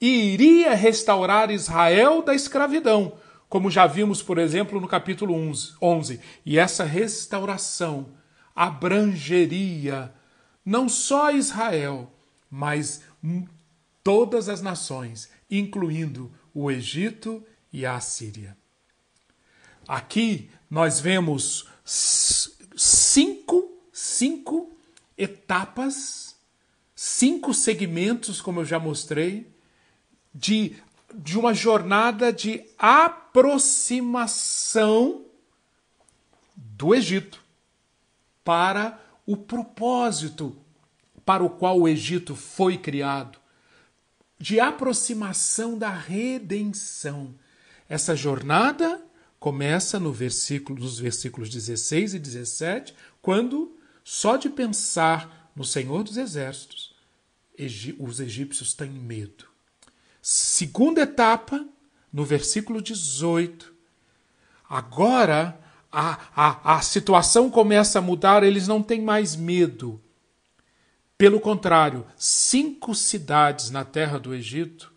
e 0.00 0.32
iria 0.32 0.74
restaurar 0.74 1.50
Israel 1.50 2.22
da 2.22 2.34
escravidão, 2.34 3.14
como 3.48 3.70
já 3.70 3.86
vimos, 3.86 4.22
por 4.22 4.38
exemplo, 4.38 4.80
no 4.80 4.86
capítulo 4.86 5.34
11. 5.80 6.20
E 6.44 6.58
essa 6.58 6.84
restauração 6.84 8.08
abrangeria 8.54 10.12
não 10.64 10.88
só 10.88 11.30
Israel, 11.30 12.12
mas 12.50 13.02
todas 14.04 14.48
as 14.48 14.60
nações, 14.60 15.30
incluindo 15.50 16.30
o 16.52 16.70
Egito 16.70 17.42
e 17.72 17.86
a 17.86 17.96
Assíria. 17.96 18.56
Aqui 19.86 20.50
nós 20.68 21.00
vemos 21.00 21.66
cinco, 21.84 23.72
cinco 23.90 24.70
etapas, 25.16 26.36
cinco 26.94 27.54
segmentos, 27.54 28.40
como 28.40 28.60
eu 28.60 28.64
já 28.66 28.78
mostrei, 28.78 29.50
de, 30.34 30.76
de 31.14 31.38
uma 31.38 31.54
jornada 31.54 32.32
de 32.32 32.64
aproximação 32.78 35.24
do 36.56 36.94
Egito 36.94 37.42
para 38.44 38.98
o 39.26 39.36
propósito 39.36 40.56
para 41.28 41.44
o 41.44 41.50
qual 41.50 41.80
o 41.80 41.86
Egito 41.86 42.34
foi 42.34 42.78
criado, 42.78 43.38
de 44.38 44.58
aproximação 44.58 45.76
da 45.76 45.90
redenção. 45.90 47.34
Essa 47.86 48.16
jornada 48.16 48.98
começa 49.38 50.00
no 50.00 50.10
versículo, 50.10 50.80
nos 50.80 50.98
versículos 50.98 51.50
16 51.50 52.14
e 52.14 52.18
17, 52.18 52.94
quando, 53.20 53.76
só 54.02 54.38
de 54.38 54.48
pensar 54.48 55.52
no 55.54 55.66
Senhor 55.66 56.02
dos 56.02 56.16
Exércitos, 56.16 56.94
os 57.98 58.20
egípcios 58.20 58.72
têm 58.72 58.88
medo. 58.88 59.44
Segunda 60.30 61.00
etapa, 61.00 61.66
no 62.12 62.22
versículo 62.22 62.82
18. 62.82 63.72
Agora 64.68 65.58
a, 65.90 66.18
a, 66.36 66.74
a 66.76 66.82
situação 66.82 67.48
começa 67.48 67.98
a 67.98 68.02
mudar, 68.02 68.42
eles 68.42 68.68
não 68.68 68.82
têm 68.82 69.00
mais 69.00 69.34
medo. 69.34 69.98
Pelo 71.16 71.40
contrário, 71.40 72.04
cinco 72.14 72.94
cidades 72.94 73.70
na 73.70 73.86
terra 73.86 74.18
do 74.18 74.34
Egito 74.34 74.92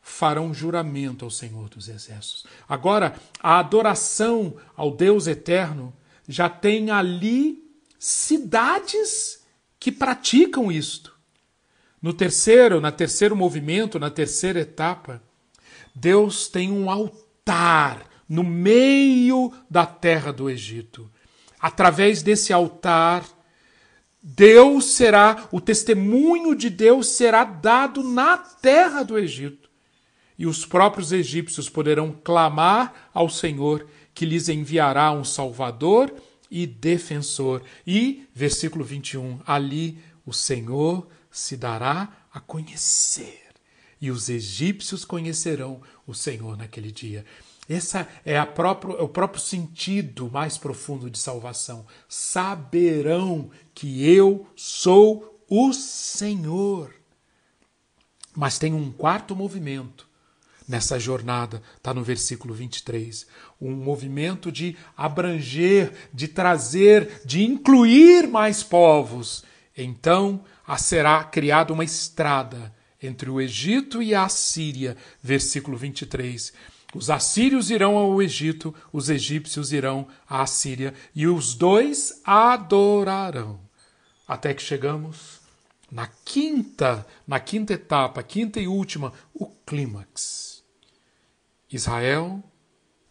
farão 0.00 0.54
juramento 0.54 1.26
ao 1.26 1.30
Senhor 1.30 1.68
dos 1.68 1.86
Exércitos. 1.86 2.46
Agora, 2.66 3.20
a 3.38 3.58
adoração 3.58 4.56
ao 4.74 4.92
Deus 4.92 5.26
eterno 5.26 5.92
já 6.26 6.48
tem 6.48 6.90
ali 6.90 7.62
cidades 7.98 9.44
que 9.78 9.92
praticam 9.92 10.72
isto. 10.72 11.15
No 12.06 12.12
terceiro, 12.12 12.80
na 12.80 12.92
terceiro 12.92 13.34
movimento, 13.34 13.98
na 13.98 14.08
terceira 14.08 14.60
etapa, 14.60 15.20
Deus 15.92 16.46
tem 16.46 16.70
um 16.70 16.88
altar 16.88 18.06
no 18.28 18.44
meio 18.44 19.52
da 19.68 19.84
terra 19.84 20.32
do 20.32 20.48
Egito. 20.48 21.10
Através 21.58 22.22
desse 22.22 22.52
altar, 22.52 23.24
Deus 24.22 24.84
será, 24.92 25.48
o 25.50 25.60
testemunho 25.60 26.54
de 26.54 26.70
Deus 26.70 27.08
será 27.08 27.42
dado 27.42 28.04
na 28.04 28.36
terra 28.38 29.02
do 29.02 29.18
Egito 29.18 29.68
e 30.38 30.46
os 30.46 30.64
próprios 30.64 31.10
egípcios 31.10 31.68
poderão 31.68 32.12
clamar 32.22 33.10
ao 33.12 33.28
Senhor 33.28 33.84
que 34.14 34.24
lhes 34.24 34.48
enviará 34.48 35.10
um 35.10 35.24
Salvador 35.24 36.14
e 36.48 36.68
defensor. 36.68 37.64
E, 37.84 38.28
versículo 38.32 38.84
21, 38.84 39.40
ali 39.44 39.98
o 40.24 40.32
Senhor 40.32 41.08
se 41.36 41.54
dará 41.54 42.08
a 42.32 42.40
conhecer, 42.40 43.42
e 44.00 44.10
os 44.10 44.30
egípcios 44.30 45.04
conhecerão 45.04 45.82
o 46.06 46.14
Senhor 46.14 46.56
naquele 46.56 46.90
dia. 46.90 47.26
Esse 47.68 48.06
é, 48.24 48.42
próprio, 48.46 48.96
é 48.96 49.02
o 49.02 49.08
próprio 49.08 49.42
sentido 49.42 50.30
mais 50.30 50.56
profundo 50.56 51.10
de 51.10 51.18
salvação. 51.18 51.84
Saberão 52.08 53.50
que 53.74 54.08
eu 54.08 54.46
sou 54.56 55.42
o 55.46 55.74
Senhor. 55.74 56.94
Mas 58.34 58.58
tem 58.58 58.72
um 58.72 58.90
quarto 58.90 59.36
movimento 59.36 60.08
nessa 60.66 60.98
jornada, 60.98 61.62
está 61.76 61.92
no 61.92 62.02
versículo 62.02 62.54
23. 62.54 63.26
Um 63.60 63.72
movimento 63.72 64.50
de 64.50 64.74
abranger, 64.96 65.92
de 66.14 66.28
trazer, 66.28 67.20
de 67.26 67.44
incluir 67.44 68.26
mais 68.26 68.62
povos. 68.62 69.44
Então 69.76 70.42
será 70.76 71.22
criada 71.22 71.72
uma 71.72 71.84
estrada 71.84 72.74
entre 73.02 73.30
o 73.30 73.40
Egito 73.40 74.02
e 74.02 74.14
a 74.14 74.28
Síria. 74.28 74.96
Versículo 75.22 75.76
23. 75.76 76.52
Os 76.94 77.10
assírios 77.10 77.70
irão 77.70 77.96
ao 77.96 78.22
Egito, 78.22 78.74
os 78.92 79.10
egípcios 79.10 79.72
irão 79.72 80.08
à 80.28 80.42
Assíria, 80.42 80.94
e 81.14 81.26
os 81.26 81.54
dois 81.54 82.22
adorarão. 82.24 83.60
Até 84.26 84.54
que 84.54 84.62
chegamos 84.62 85.40
na 85.90 86.06
quinta, 86.06 87.06
na 87.26 87.38
quinta 87.38 87.74
etapa, 87.74 88.22
quinta 88.22 88.58
e 88.60 88.66
última, 88.66 89.12
o 89.34 89.46
clímax. 89.46 90.64
Israel, 91.70 92.42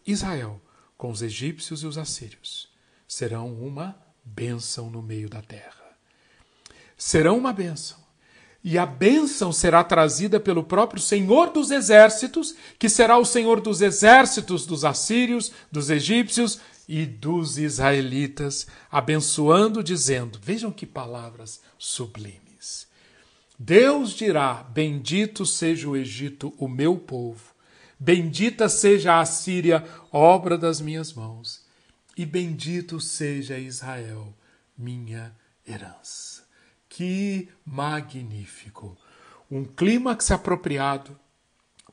Israel, 0.06 0.60
com 0.96 1.10
os 1.10 1.22
egípcios 1.22 1.82
e 1.82 1.86
os 1.86 1.96
assírios, 1.96 2.68
serão 3.06 3.54
uma 3.54 3.96
bênção 4.24 4.90
no 4.90 5.02
meio 5.02 5.28
da 5.28 5.42
terra. 5.42 5.85
Serão 6.96 7.38
uma 7.38 7.52
bênção. 7.52 7.98
E 8.62 8.76
a 8.78 8.86
bênção 8.86 9.52
será 9.52 9.84
trazida 9.84 10.40
pelo 10.40 10.64
próprio 10.64 11.00
Senhor 11.00 11.50
dos 11.50 11.70
exércitos, 11.70 12.54
que 12.78 12.88
será 12.88 13.16
o 13.16 13.24
Senhor 13.24 13.60
dos 13.60 13.80
exércitos 13.80 14.66
dos 14.66 14.84
assírios, 14.84 15.52
dos 15.70 15.88
egípcios 15.88 16.58
e 16.88 17.06
dos 17.06 17.58
israelitas, 17.58 18.66
abençoando, 18.90 19.84
dizendo: 19.84 20.40
Vejam 20.42 20.72
que 20.72 20.84
palavras 20.86 21.60
sublimes. 21.78 22.88
Deus 23.56 24.10
dirá: 24.10 24.54
Bendito 24.54 25.46
seja 25.46 25.88
o 25.88 25.96
Egito, 25.96 26.52
o 26.58 26.66
meu 26.66 26.96
povo 26.96 27.56
Bendita 27.98 28.68
seja 28.68 29.20
a 29.20 29.24
Síria, 29.24 29.82
obra 30.12 30.58
das 30.58 30.82
minhas 30.82 31.14
mãos, 31.14 31.64
e 32.14 32.26
bendito 32.26 33.00
seja 33.00 33.58
Israel, 33.58 34.34
minha 34.76 35.34
herança. 35.66 36.35
Que 36.96 37.50
magnífico! 37.62 38.96
Um 39.50 39.66
clímax 39.66 40.30
apropriado, 40.30 41.14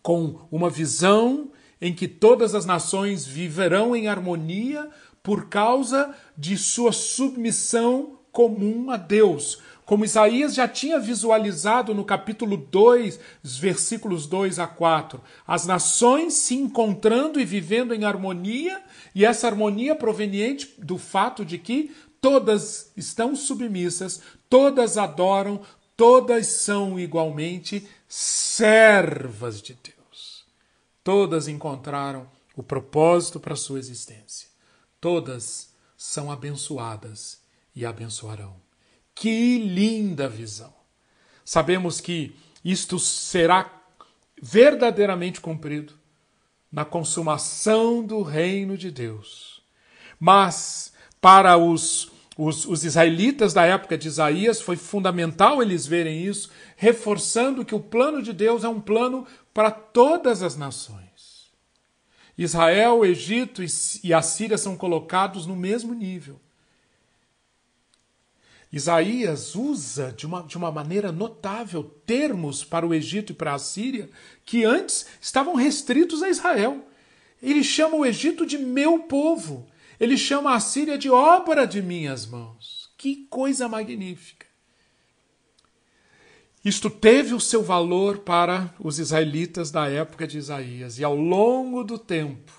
com 0.02 0.40
uma 0.50 0.70
visão 0.70 1.52
em 1.82 1.94
que 1.94 2.08
todas 2.08 2.56
as 2.56 2.66
nações 2.66 3.26
viverão 3.26 3.94
em 3.94 4.08
harmonia 4.08 4.90
por 5.22 5.50
causa 5.50 6.16
de 6.38 6.58
sua 6.58 6.94
submissão 6.94 8.18
comum 8.32 8.92
a 8.92 8.96
Deus, 8.96 9.60
como 9.86 10.06
Isaías 10.06 10.54
já 10.54 10.70
tinha 10.70 10.98
visualizado 11.02 11.94
no 11.94 12.06
capítulo 12.06 12.56
2, 12.56 13.20
versículos 13.44 14.26
2 14.26 14.58
a 14.58 14.68
4, 14.68 15.22
as 15.46 15.66
nações 15.66 16.34
se 16.36 16.56
encontrando 16.56 17.42
e 17.42 17.46
vivendo 17.46 17.94
em 17.94 18.06
harmonia, 18.06 18.82
e 19.14 19.26
essa 19.26 19.48
harmonia 19.48 19.98
proveniente 19.98 20.74
do 20.78 20.98
fato 20.98 21.44
de 21.44 21.58
que 21.58 21.92
todas 22.24 22.90
estão 22.96 23.36
submissas, 23.36 24.22
todas 24.50 24.98
adoram, 24.98 25.62
todas 25.98 26.48
são 26.48 26.98
igualmente 26.98 27.86
servas 28.08 29.62
de 29.62 29.74
Deus. 29.74 30.46
Todas 31.04 31.50
encontraram 31.50 32.26
o 32.56 32.64
propósito 32.64 33.42
para 33.42 33.58
sua 33.58 33.78
existência. 33.78 34.48
Todas 35.02 35.74
são 35.98 36.32
abençoadas 36.32 37.42
e 37.76 37.86
abençoarão. 37.86 38.56
Que 39.14 39.58
linda 39.58 40.30
visão! 40.30 40.74
Sabemos 41.44 42.00
que 42.00 42.34
isto 42.64 43.00
será 43.00 43.84
verdadeiramente 44.42 45.42
cumprido 45.42 45.94
na 46.72 46.86
consumação 46.86 48.02
do 48.02 48.22
reino 48.22 48.78
de 48.78 48.90
Deus. 48.90 49.62
Mas 50.18 50.94
para 51.20 51.58
os, 51.58 52.13
os, 52.38 52.66
os, 52.66 52.84
israelitas 52.84 53.54
da 53.54 53.64
época 53.64 53.98
de 53.98 54.08
Isaías 54.08 54.60
foi 54.60 54.76
fundamental 54.76 55.62
eles 55.62 55.86
verem 55.86 56.26
isso, 56.26 56.50
reforçando 56.76 57.64
que 57.64 57.76
o 57.76 57.80
plano 57.80 58.24
de 58.24 58.34
Deus 58.34 58.64
é 58.64 58.68
um 58.68 58.82
plano 58.82 59.28
para 59.54 59.70
todas 59.70 60.42
as 60.42 60.58
nações. 60.58 61.52
Israel, 62.36 63.06
Egito 63.06 63.62
e 64.04 64.14
a 64.14 64.22
Síria 64.22 64.58
são 64.58 64.76
colocados 64.76 65.46
no 65.46 65.56
mesmo 65.56 65.94
nível. 65.94 66.40
Isaías 68.74 69.54
usa 69.56 70.12
de 70.18 70.26
uma, 70.26 70.42
de 70.42 70.58
uma 70.58 70.72
maneira 70.72 71.12
notável 71.12 71.84
termos 72.08 72.64
para 72.64 72.88
o 72.88 72.92
Egito 72.92 73.32
e 73.32 73.36
para 73.36 73.54
a 73.54 73.60
Síria 73.60 74.10
que 74.44 74.64
antes 74.64 75.06
estavam 75.22 75.54
restritos 75.54 76.24
a 76.24 76.30
Israel. 76.30 76.84
Ele 77.40 77.64
chama 77.64 77.98
o 77.98 78.06
Egito 78.06 78.48
de 78.48 78.58
meu 78.58 79.04
povo. 79.04 79.68
Ele 80.00 80.18
chama 80.18 80.56
a 80.56 80.60
Síria 80.60 80.98
de 80.98 81.10
obra 81.10 81.66
de 81.66 81.82
minhas 81.82 82.26
mãos. 82.26 82.92
Que 82.98 83.28
coisa 83.30 83.68
magnífica! 83.68 84.46
Isto 86.64 86.90
teve 86.90 87.34
o 87.34 87.40
seu 87.40 87.62
valor 87.62 88.20
para 88.20 88.74
os 88.80 88.98
israelitas 88.98 89.70
da 89.70 89.90
época 89.90 90.26
de 90.26 90.38
Isaías 90.38 90.98
e 90.98 91.04
ao 91.04 91.16
longo 91.16 91.84
do 91.84 92.00
tempo, 92.00 92.54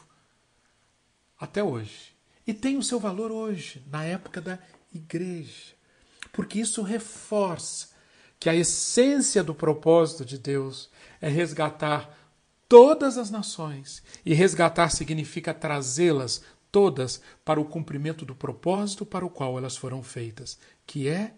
até 1.38 1.64
hoje. 1.64 2.14
E 2.46 2.52
tem 2.52 2.76
o 2.76 2.82
seu 2.82 3.00
valor 3.00 3.32
hoje, 3.32 3.82
na 3.90 4.04
época 4.04 4.42
da 4.42 4.58
igreja 4.94 5.74
porque 6.34 6.58
isso 6.58 6.82
reforça 6.82 7.90
que 8.38 8.50
a 8.50 8.54
essência 8.54 9.42
do 9.42 9.54
propósito 9.54 10.24
de 10.24 10.36
Deus 10.36 10.90
é 11.20 11.28
resgatar 11.28 12.18
todas 12.68 13.16
as 13.16 13.30
nações. 13.30 14.02
E 14.26 14.34
resgatar 14.34 14.90
significa 14.90 15.54
trazê-las 15.54 16.42
todas 16.74 17.20
para 17.44 17.60
o 17.60 17.64
cumprimento 17.64 18.26
do 18.26 18.34
propósito 18.34 19.06
para 19.06 19.24
o 19.24 19.30
qual 19.30 19.56
elas 19.56 19.76
foram 19.76 20.02
feitas, 20.02 20.58
que 20.84 21.06
é 21.06 21.32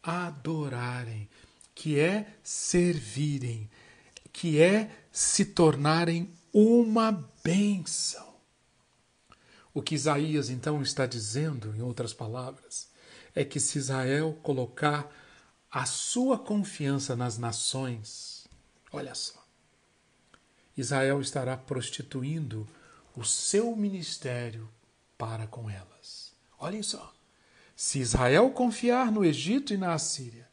adorarem, 0.00 1.28
que 1.74 1.98
é 1.98 2.36
servirem, 2.40 3.68
que 4.32 4.62
é 4.62 4.88
se 5.10 5.44
tornarem 5.44 6.32
uma 6.52 7.10
bênção. 7.42 8.32
O 9.74 9.82
que 9.82 9.96
Isaías 9.96 10.50
então 10.50 10.80
está 10.80 11.04
dizendo, 11.04 11.74
em 11.74 11.82
outras 11.82 12.12
palavras, 12.12 12.88
é 13.34 13.44
que 13.44 13.58
se 13.58 13.76
Israel 13.76 14.38
colocar 14.40 15.10
a 15.68 15.84
sua 15.84 16.38
confiança 16.38 17.16
nas 17.16 17.36
nações, 17.36 18.46
olha 18.92 19.16
só, 19.16 19.44
Israel 20.76 21.20
estará 21.20 21.56
prostituindo 21.56 22.68
o 23.16 23.24
seu 23.24 23.74
ministério 23.76 24.68
para 25.16 25.46
com 25.46 25.68
elas. 25.68 26.32
Olhem 26.58 26.82
só. 26.82 27.12
Se 27.74 27.98
Israel 27.98 28.50
confiar 28.50 29.10
no 29.10 29.24
Egito 29.24 29.72
e 29.72 29.76
na 29.76 29.94
Assíria, 29.94 30.46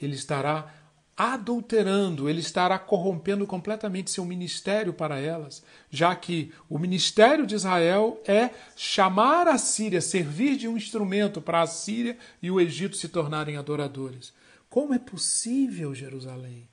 ele 0.00 0.14
estará 0.14 0.74
adulterando, 1.16 2.30
ele 2.30 2.40
estará 2.40 2.78
corrompendo 2.78 3.46
completamente 3.46 4.10
seu 4.10 4.24
ministério 4.24 4.94
para 4.94 5.18
elas, 5.18 5.62
já 5.90 6.16
que 6.16 6.50
o 6.66 6.78
ministério 6.78 7.46
de 7.46 7.54
Israel 7.54 8.18
é 8.26 8.48
chamar 8.74 9.46
a 9.46 9.58
Síria, 9.58 10.00
servir 10.00 10.56
de 10.56 10.66
um 10.66 10.78
instrumento 10.78 11.42
para 11.42 11.60
a 11.60 11.66
Síria 11.66 12.16
e 12.40 12.50
o 12.50 12.58
Egito 12.58 12.96
se 12.96 13.06
tornarem 13.06 13.58
adoradores. 13.58 14.32
Como 14.70 14.94
é 14.94 14.98
possível, 14.98 15.94
Jerusalém, 15.94 16.66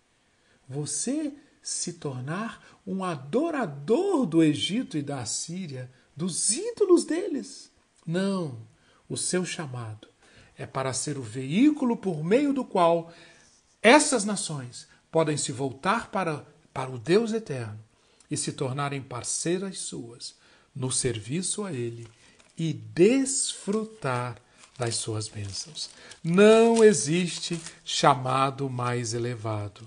você 0.66 1.34
se 1.68 1.92
tornar 1.92 2.80
um 2.88 3.04
adorador 3.04 4.26
do 4.26 4.42
Egito 4.42 4.98
e 4.98 5.02
da 5.02 5.26
Síria, 5.26 5.92
dos 6.16 6.54
ídolos 6.54 7.04
deles? 7.04 7.70
Não, 8.06 8.58
o 9.10 9.18
seu 9.18 9.44
chamado 9.44 10.08
é 10.58 10.66
para 10.66 10.94
ser 10.94 11.18
o 11.18 11.22
veículo 11.22 11.98
por 11.98 12.24
meio 12.24 12.54
do 12.54 12.64
qual 12.64 13.12
essas 13.82 14.24
nações 14.24 14.88
podem 15.12 15.36
se 15.36 15.52
voltar 15.52 16.10
para, 16.10 16.48
para 16.74 16.90
o 16.90 16.98
Deus 16.98 17.34
eterno 17.34 17.84
e 18.32 18.38
se 18.38 18.54
tornarem 18.54 19.02
parceiras 19.02 19.80
suas 19.80 20.36
no 20.74 20.90
serviço 20.90 21.66
a 21.66 21.74
Ele 21.74 22.08
e 22.58 22.72
desfrutar 22.72 24.38
das 24.80 24.96
suas 24.96 25.28
bênçãos. 25.28 25.90
Não 26.24 26.82
existe 26.82 27.60
chamado 27.84 28.70
mais 28.70 29.14
elevado. 29.14 29.86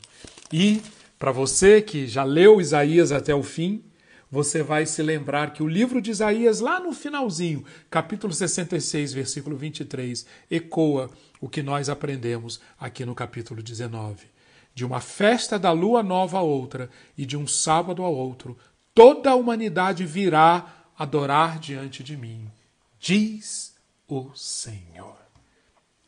E, 0.53 0.83
para 1.21 1.33
você 1.33 1.83
que 1.83 2.07
já 2.07 2.25
leu 2.25 2.63
Isaías 2.63 3.13
até 3.13 3.35
o 3.35 3.43
fim, 3.43 3.85
você 4.31 4.63
vai 4.63 4.87
se 4.87 5.03
lembrar 5.03 5.53
que 5.53 5.63
o 5.63 5.69
livro 5.69 6.01
de 6.01 6.11
Isaías, 6.11 6.61
lá 6.61 6.81
no 6.81 6.95
finalzinho, 6.95 7.63
capítulo 7.91 8.33
66, 8.33 9.13
versículo 9.13 9.55
23, 9.55 10.25
ecoa 10.51 11.11
o 11.39 11.47
que 11.47 11.63
nós 11.63 11.91
aprendemos 11.91 12.59
aqui 12.79 13.05
no 13.05 13.15
capítulo 13.15 13.63
19. 13.63 14.29
De 14.75 14.83
uma 14.83 14.99
festa 14.99 15.59
da 15.59 15.73
lua 15.73 16.03
nova 16.03 16.39
a 16.39 16.43
outra 16.43 16.89
e 17.19 17.27
de 17.27 17.37
um 17.37 17.47
sábado 17.47 18.03
a 18.03 18.09
outro, 18.09 18.57
toda 18.95 19.33
a 19.33 19.35
humanidade 19.35 20.07
virá 20.07 20.87
adorar 20.99 21.59
diante 21.59 22.03
de 22.03 22.17
mim, 22.17 22.51
diz 22.99 23.75
o 24.09 24.35
Senhor. 24.35 25.19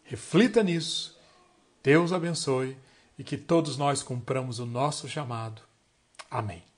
Reflita 0.04 0.62
nisso, 0.62 1.20
Deus 1.82 2.14
abençoe 2.14 2.78
e 3.22 3.24
que 3.24 3.36
todos 3.36 3.76
nós 3.76 4.02
cumpramos 4.02 4.58
o 4.58 4.66
nosso 4.66 5.08
chamado. 5.08 5.62
Amém. 6.28 6.71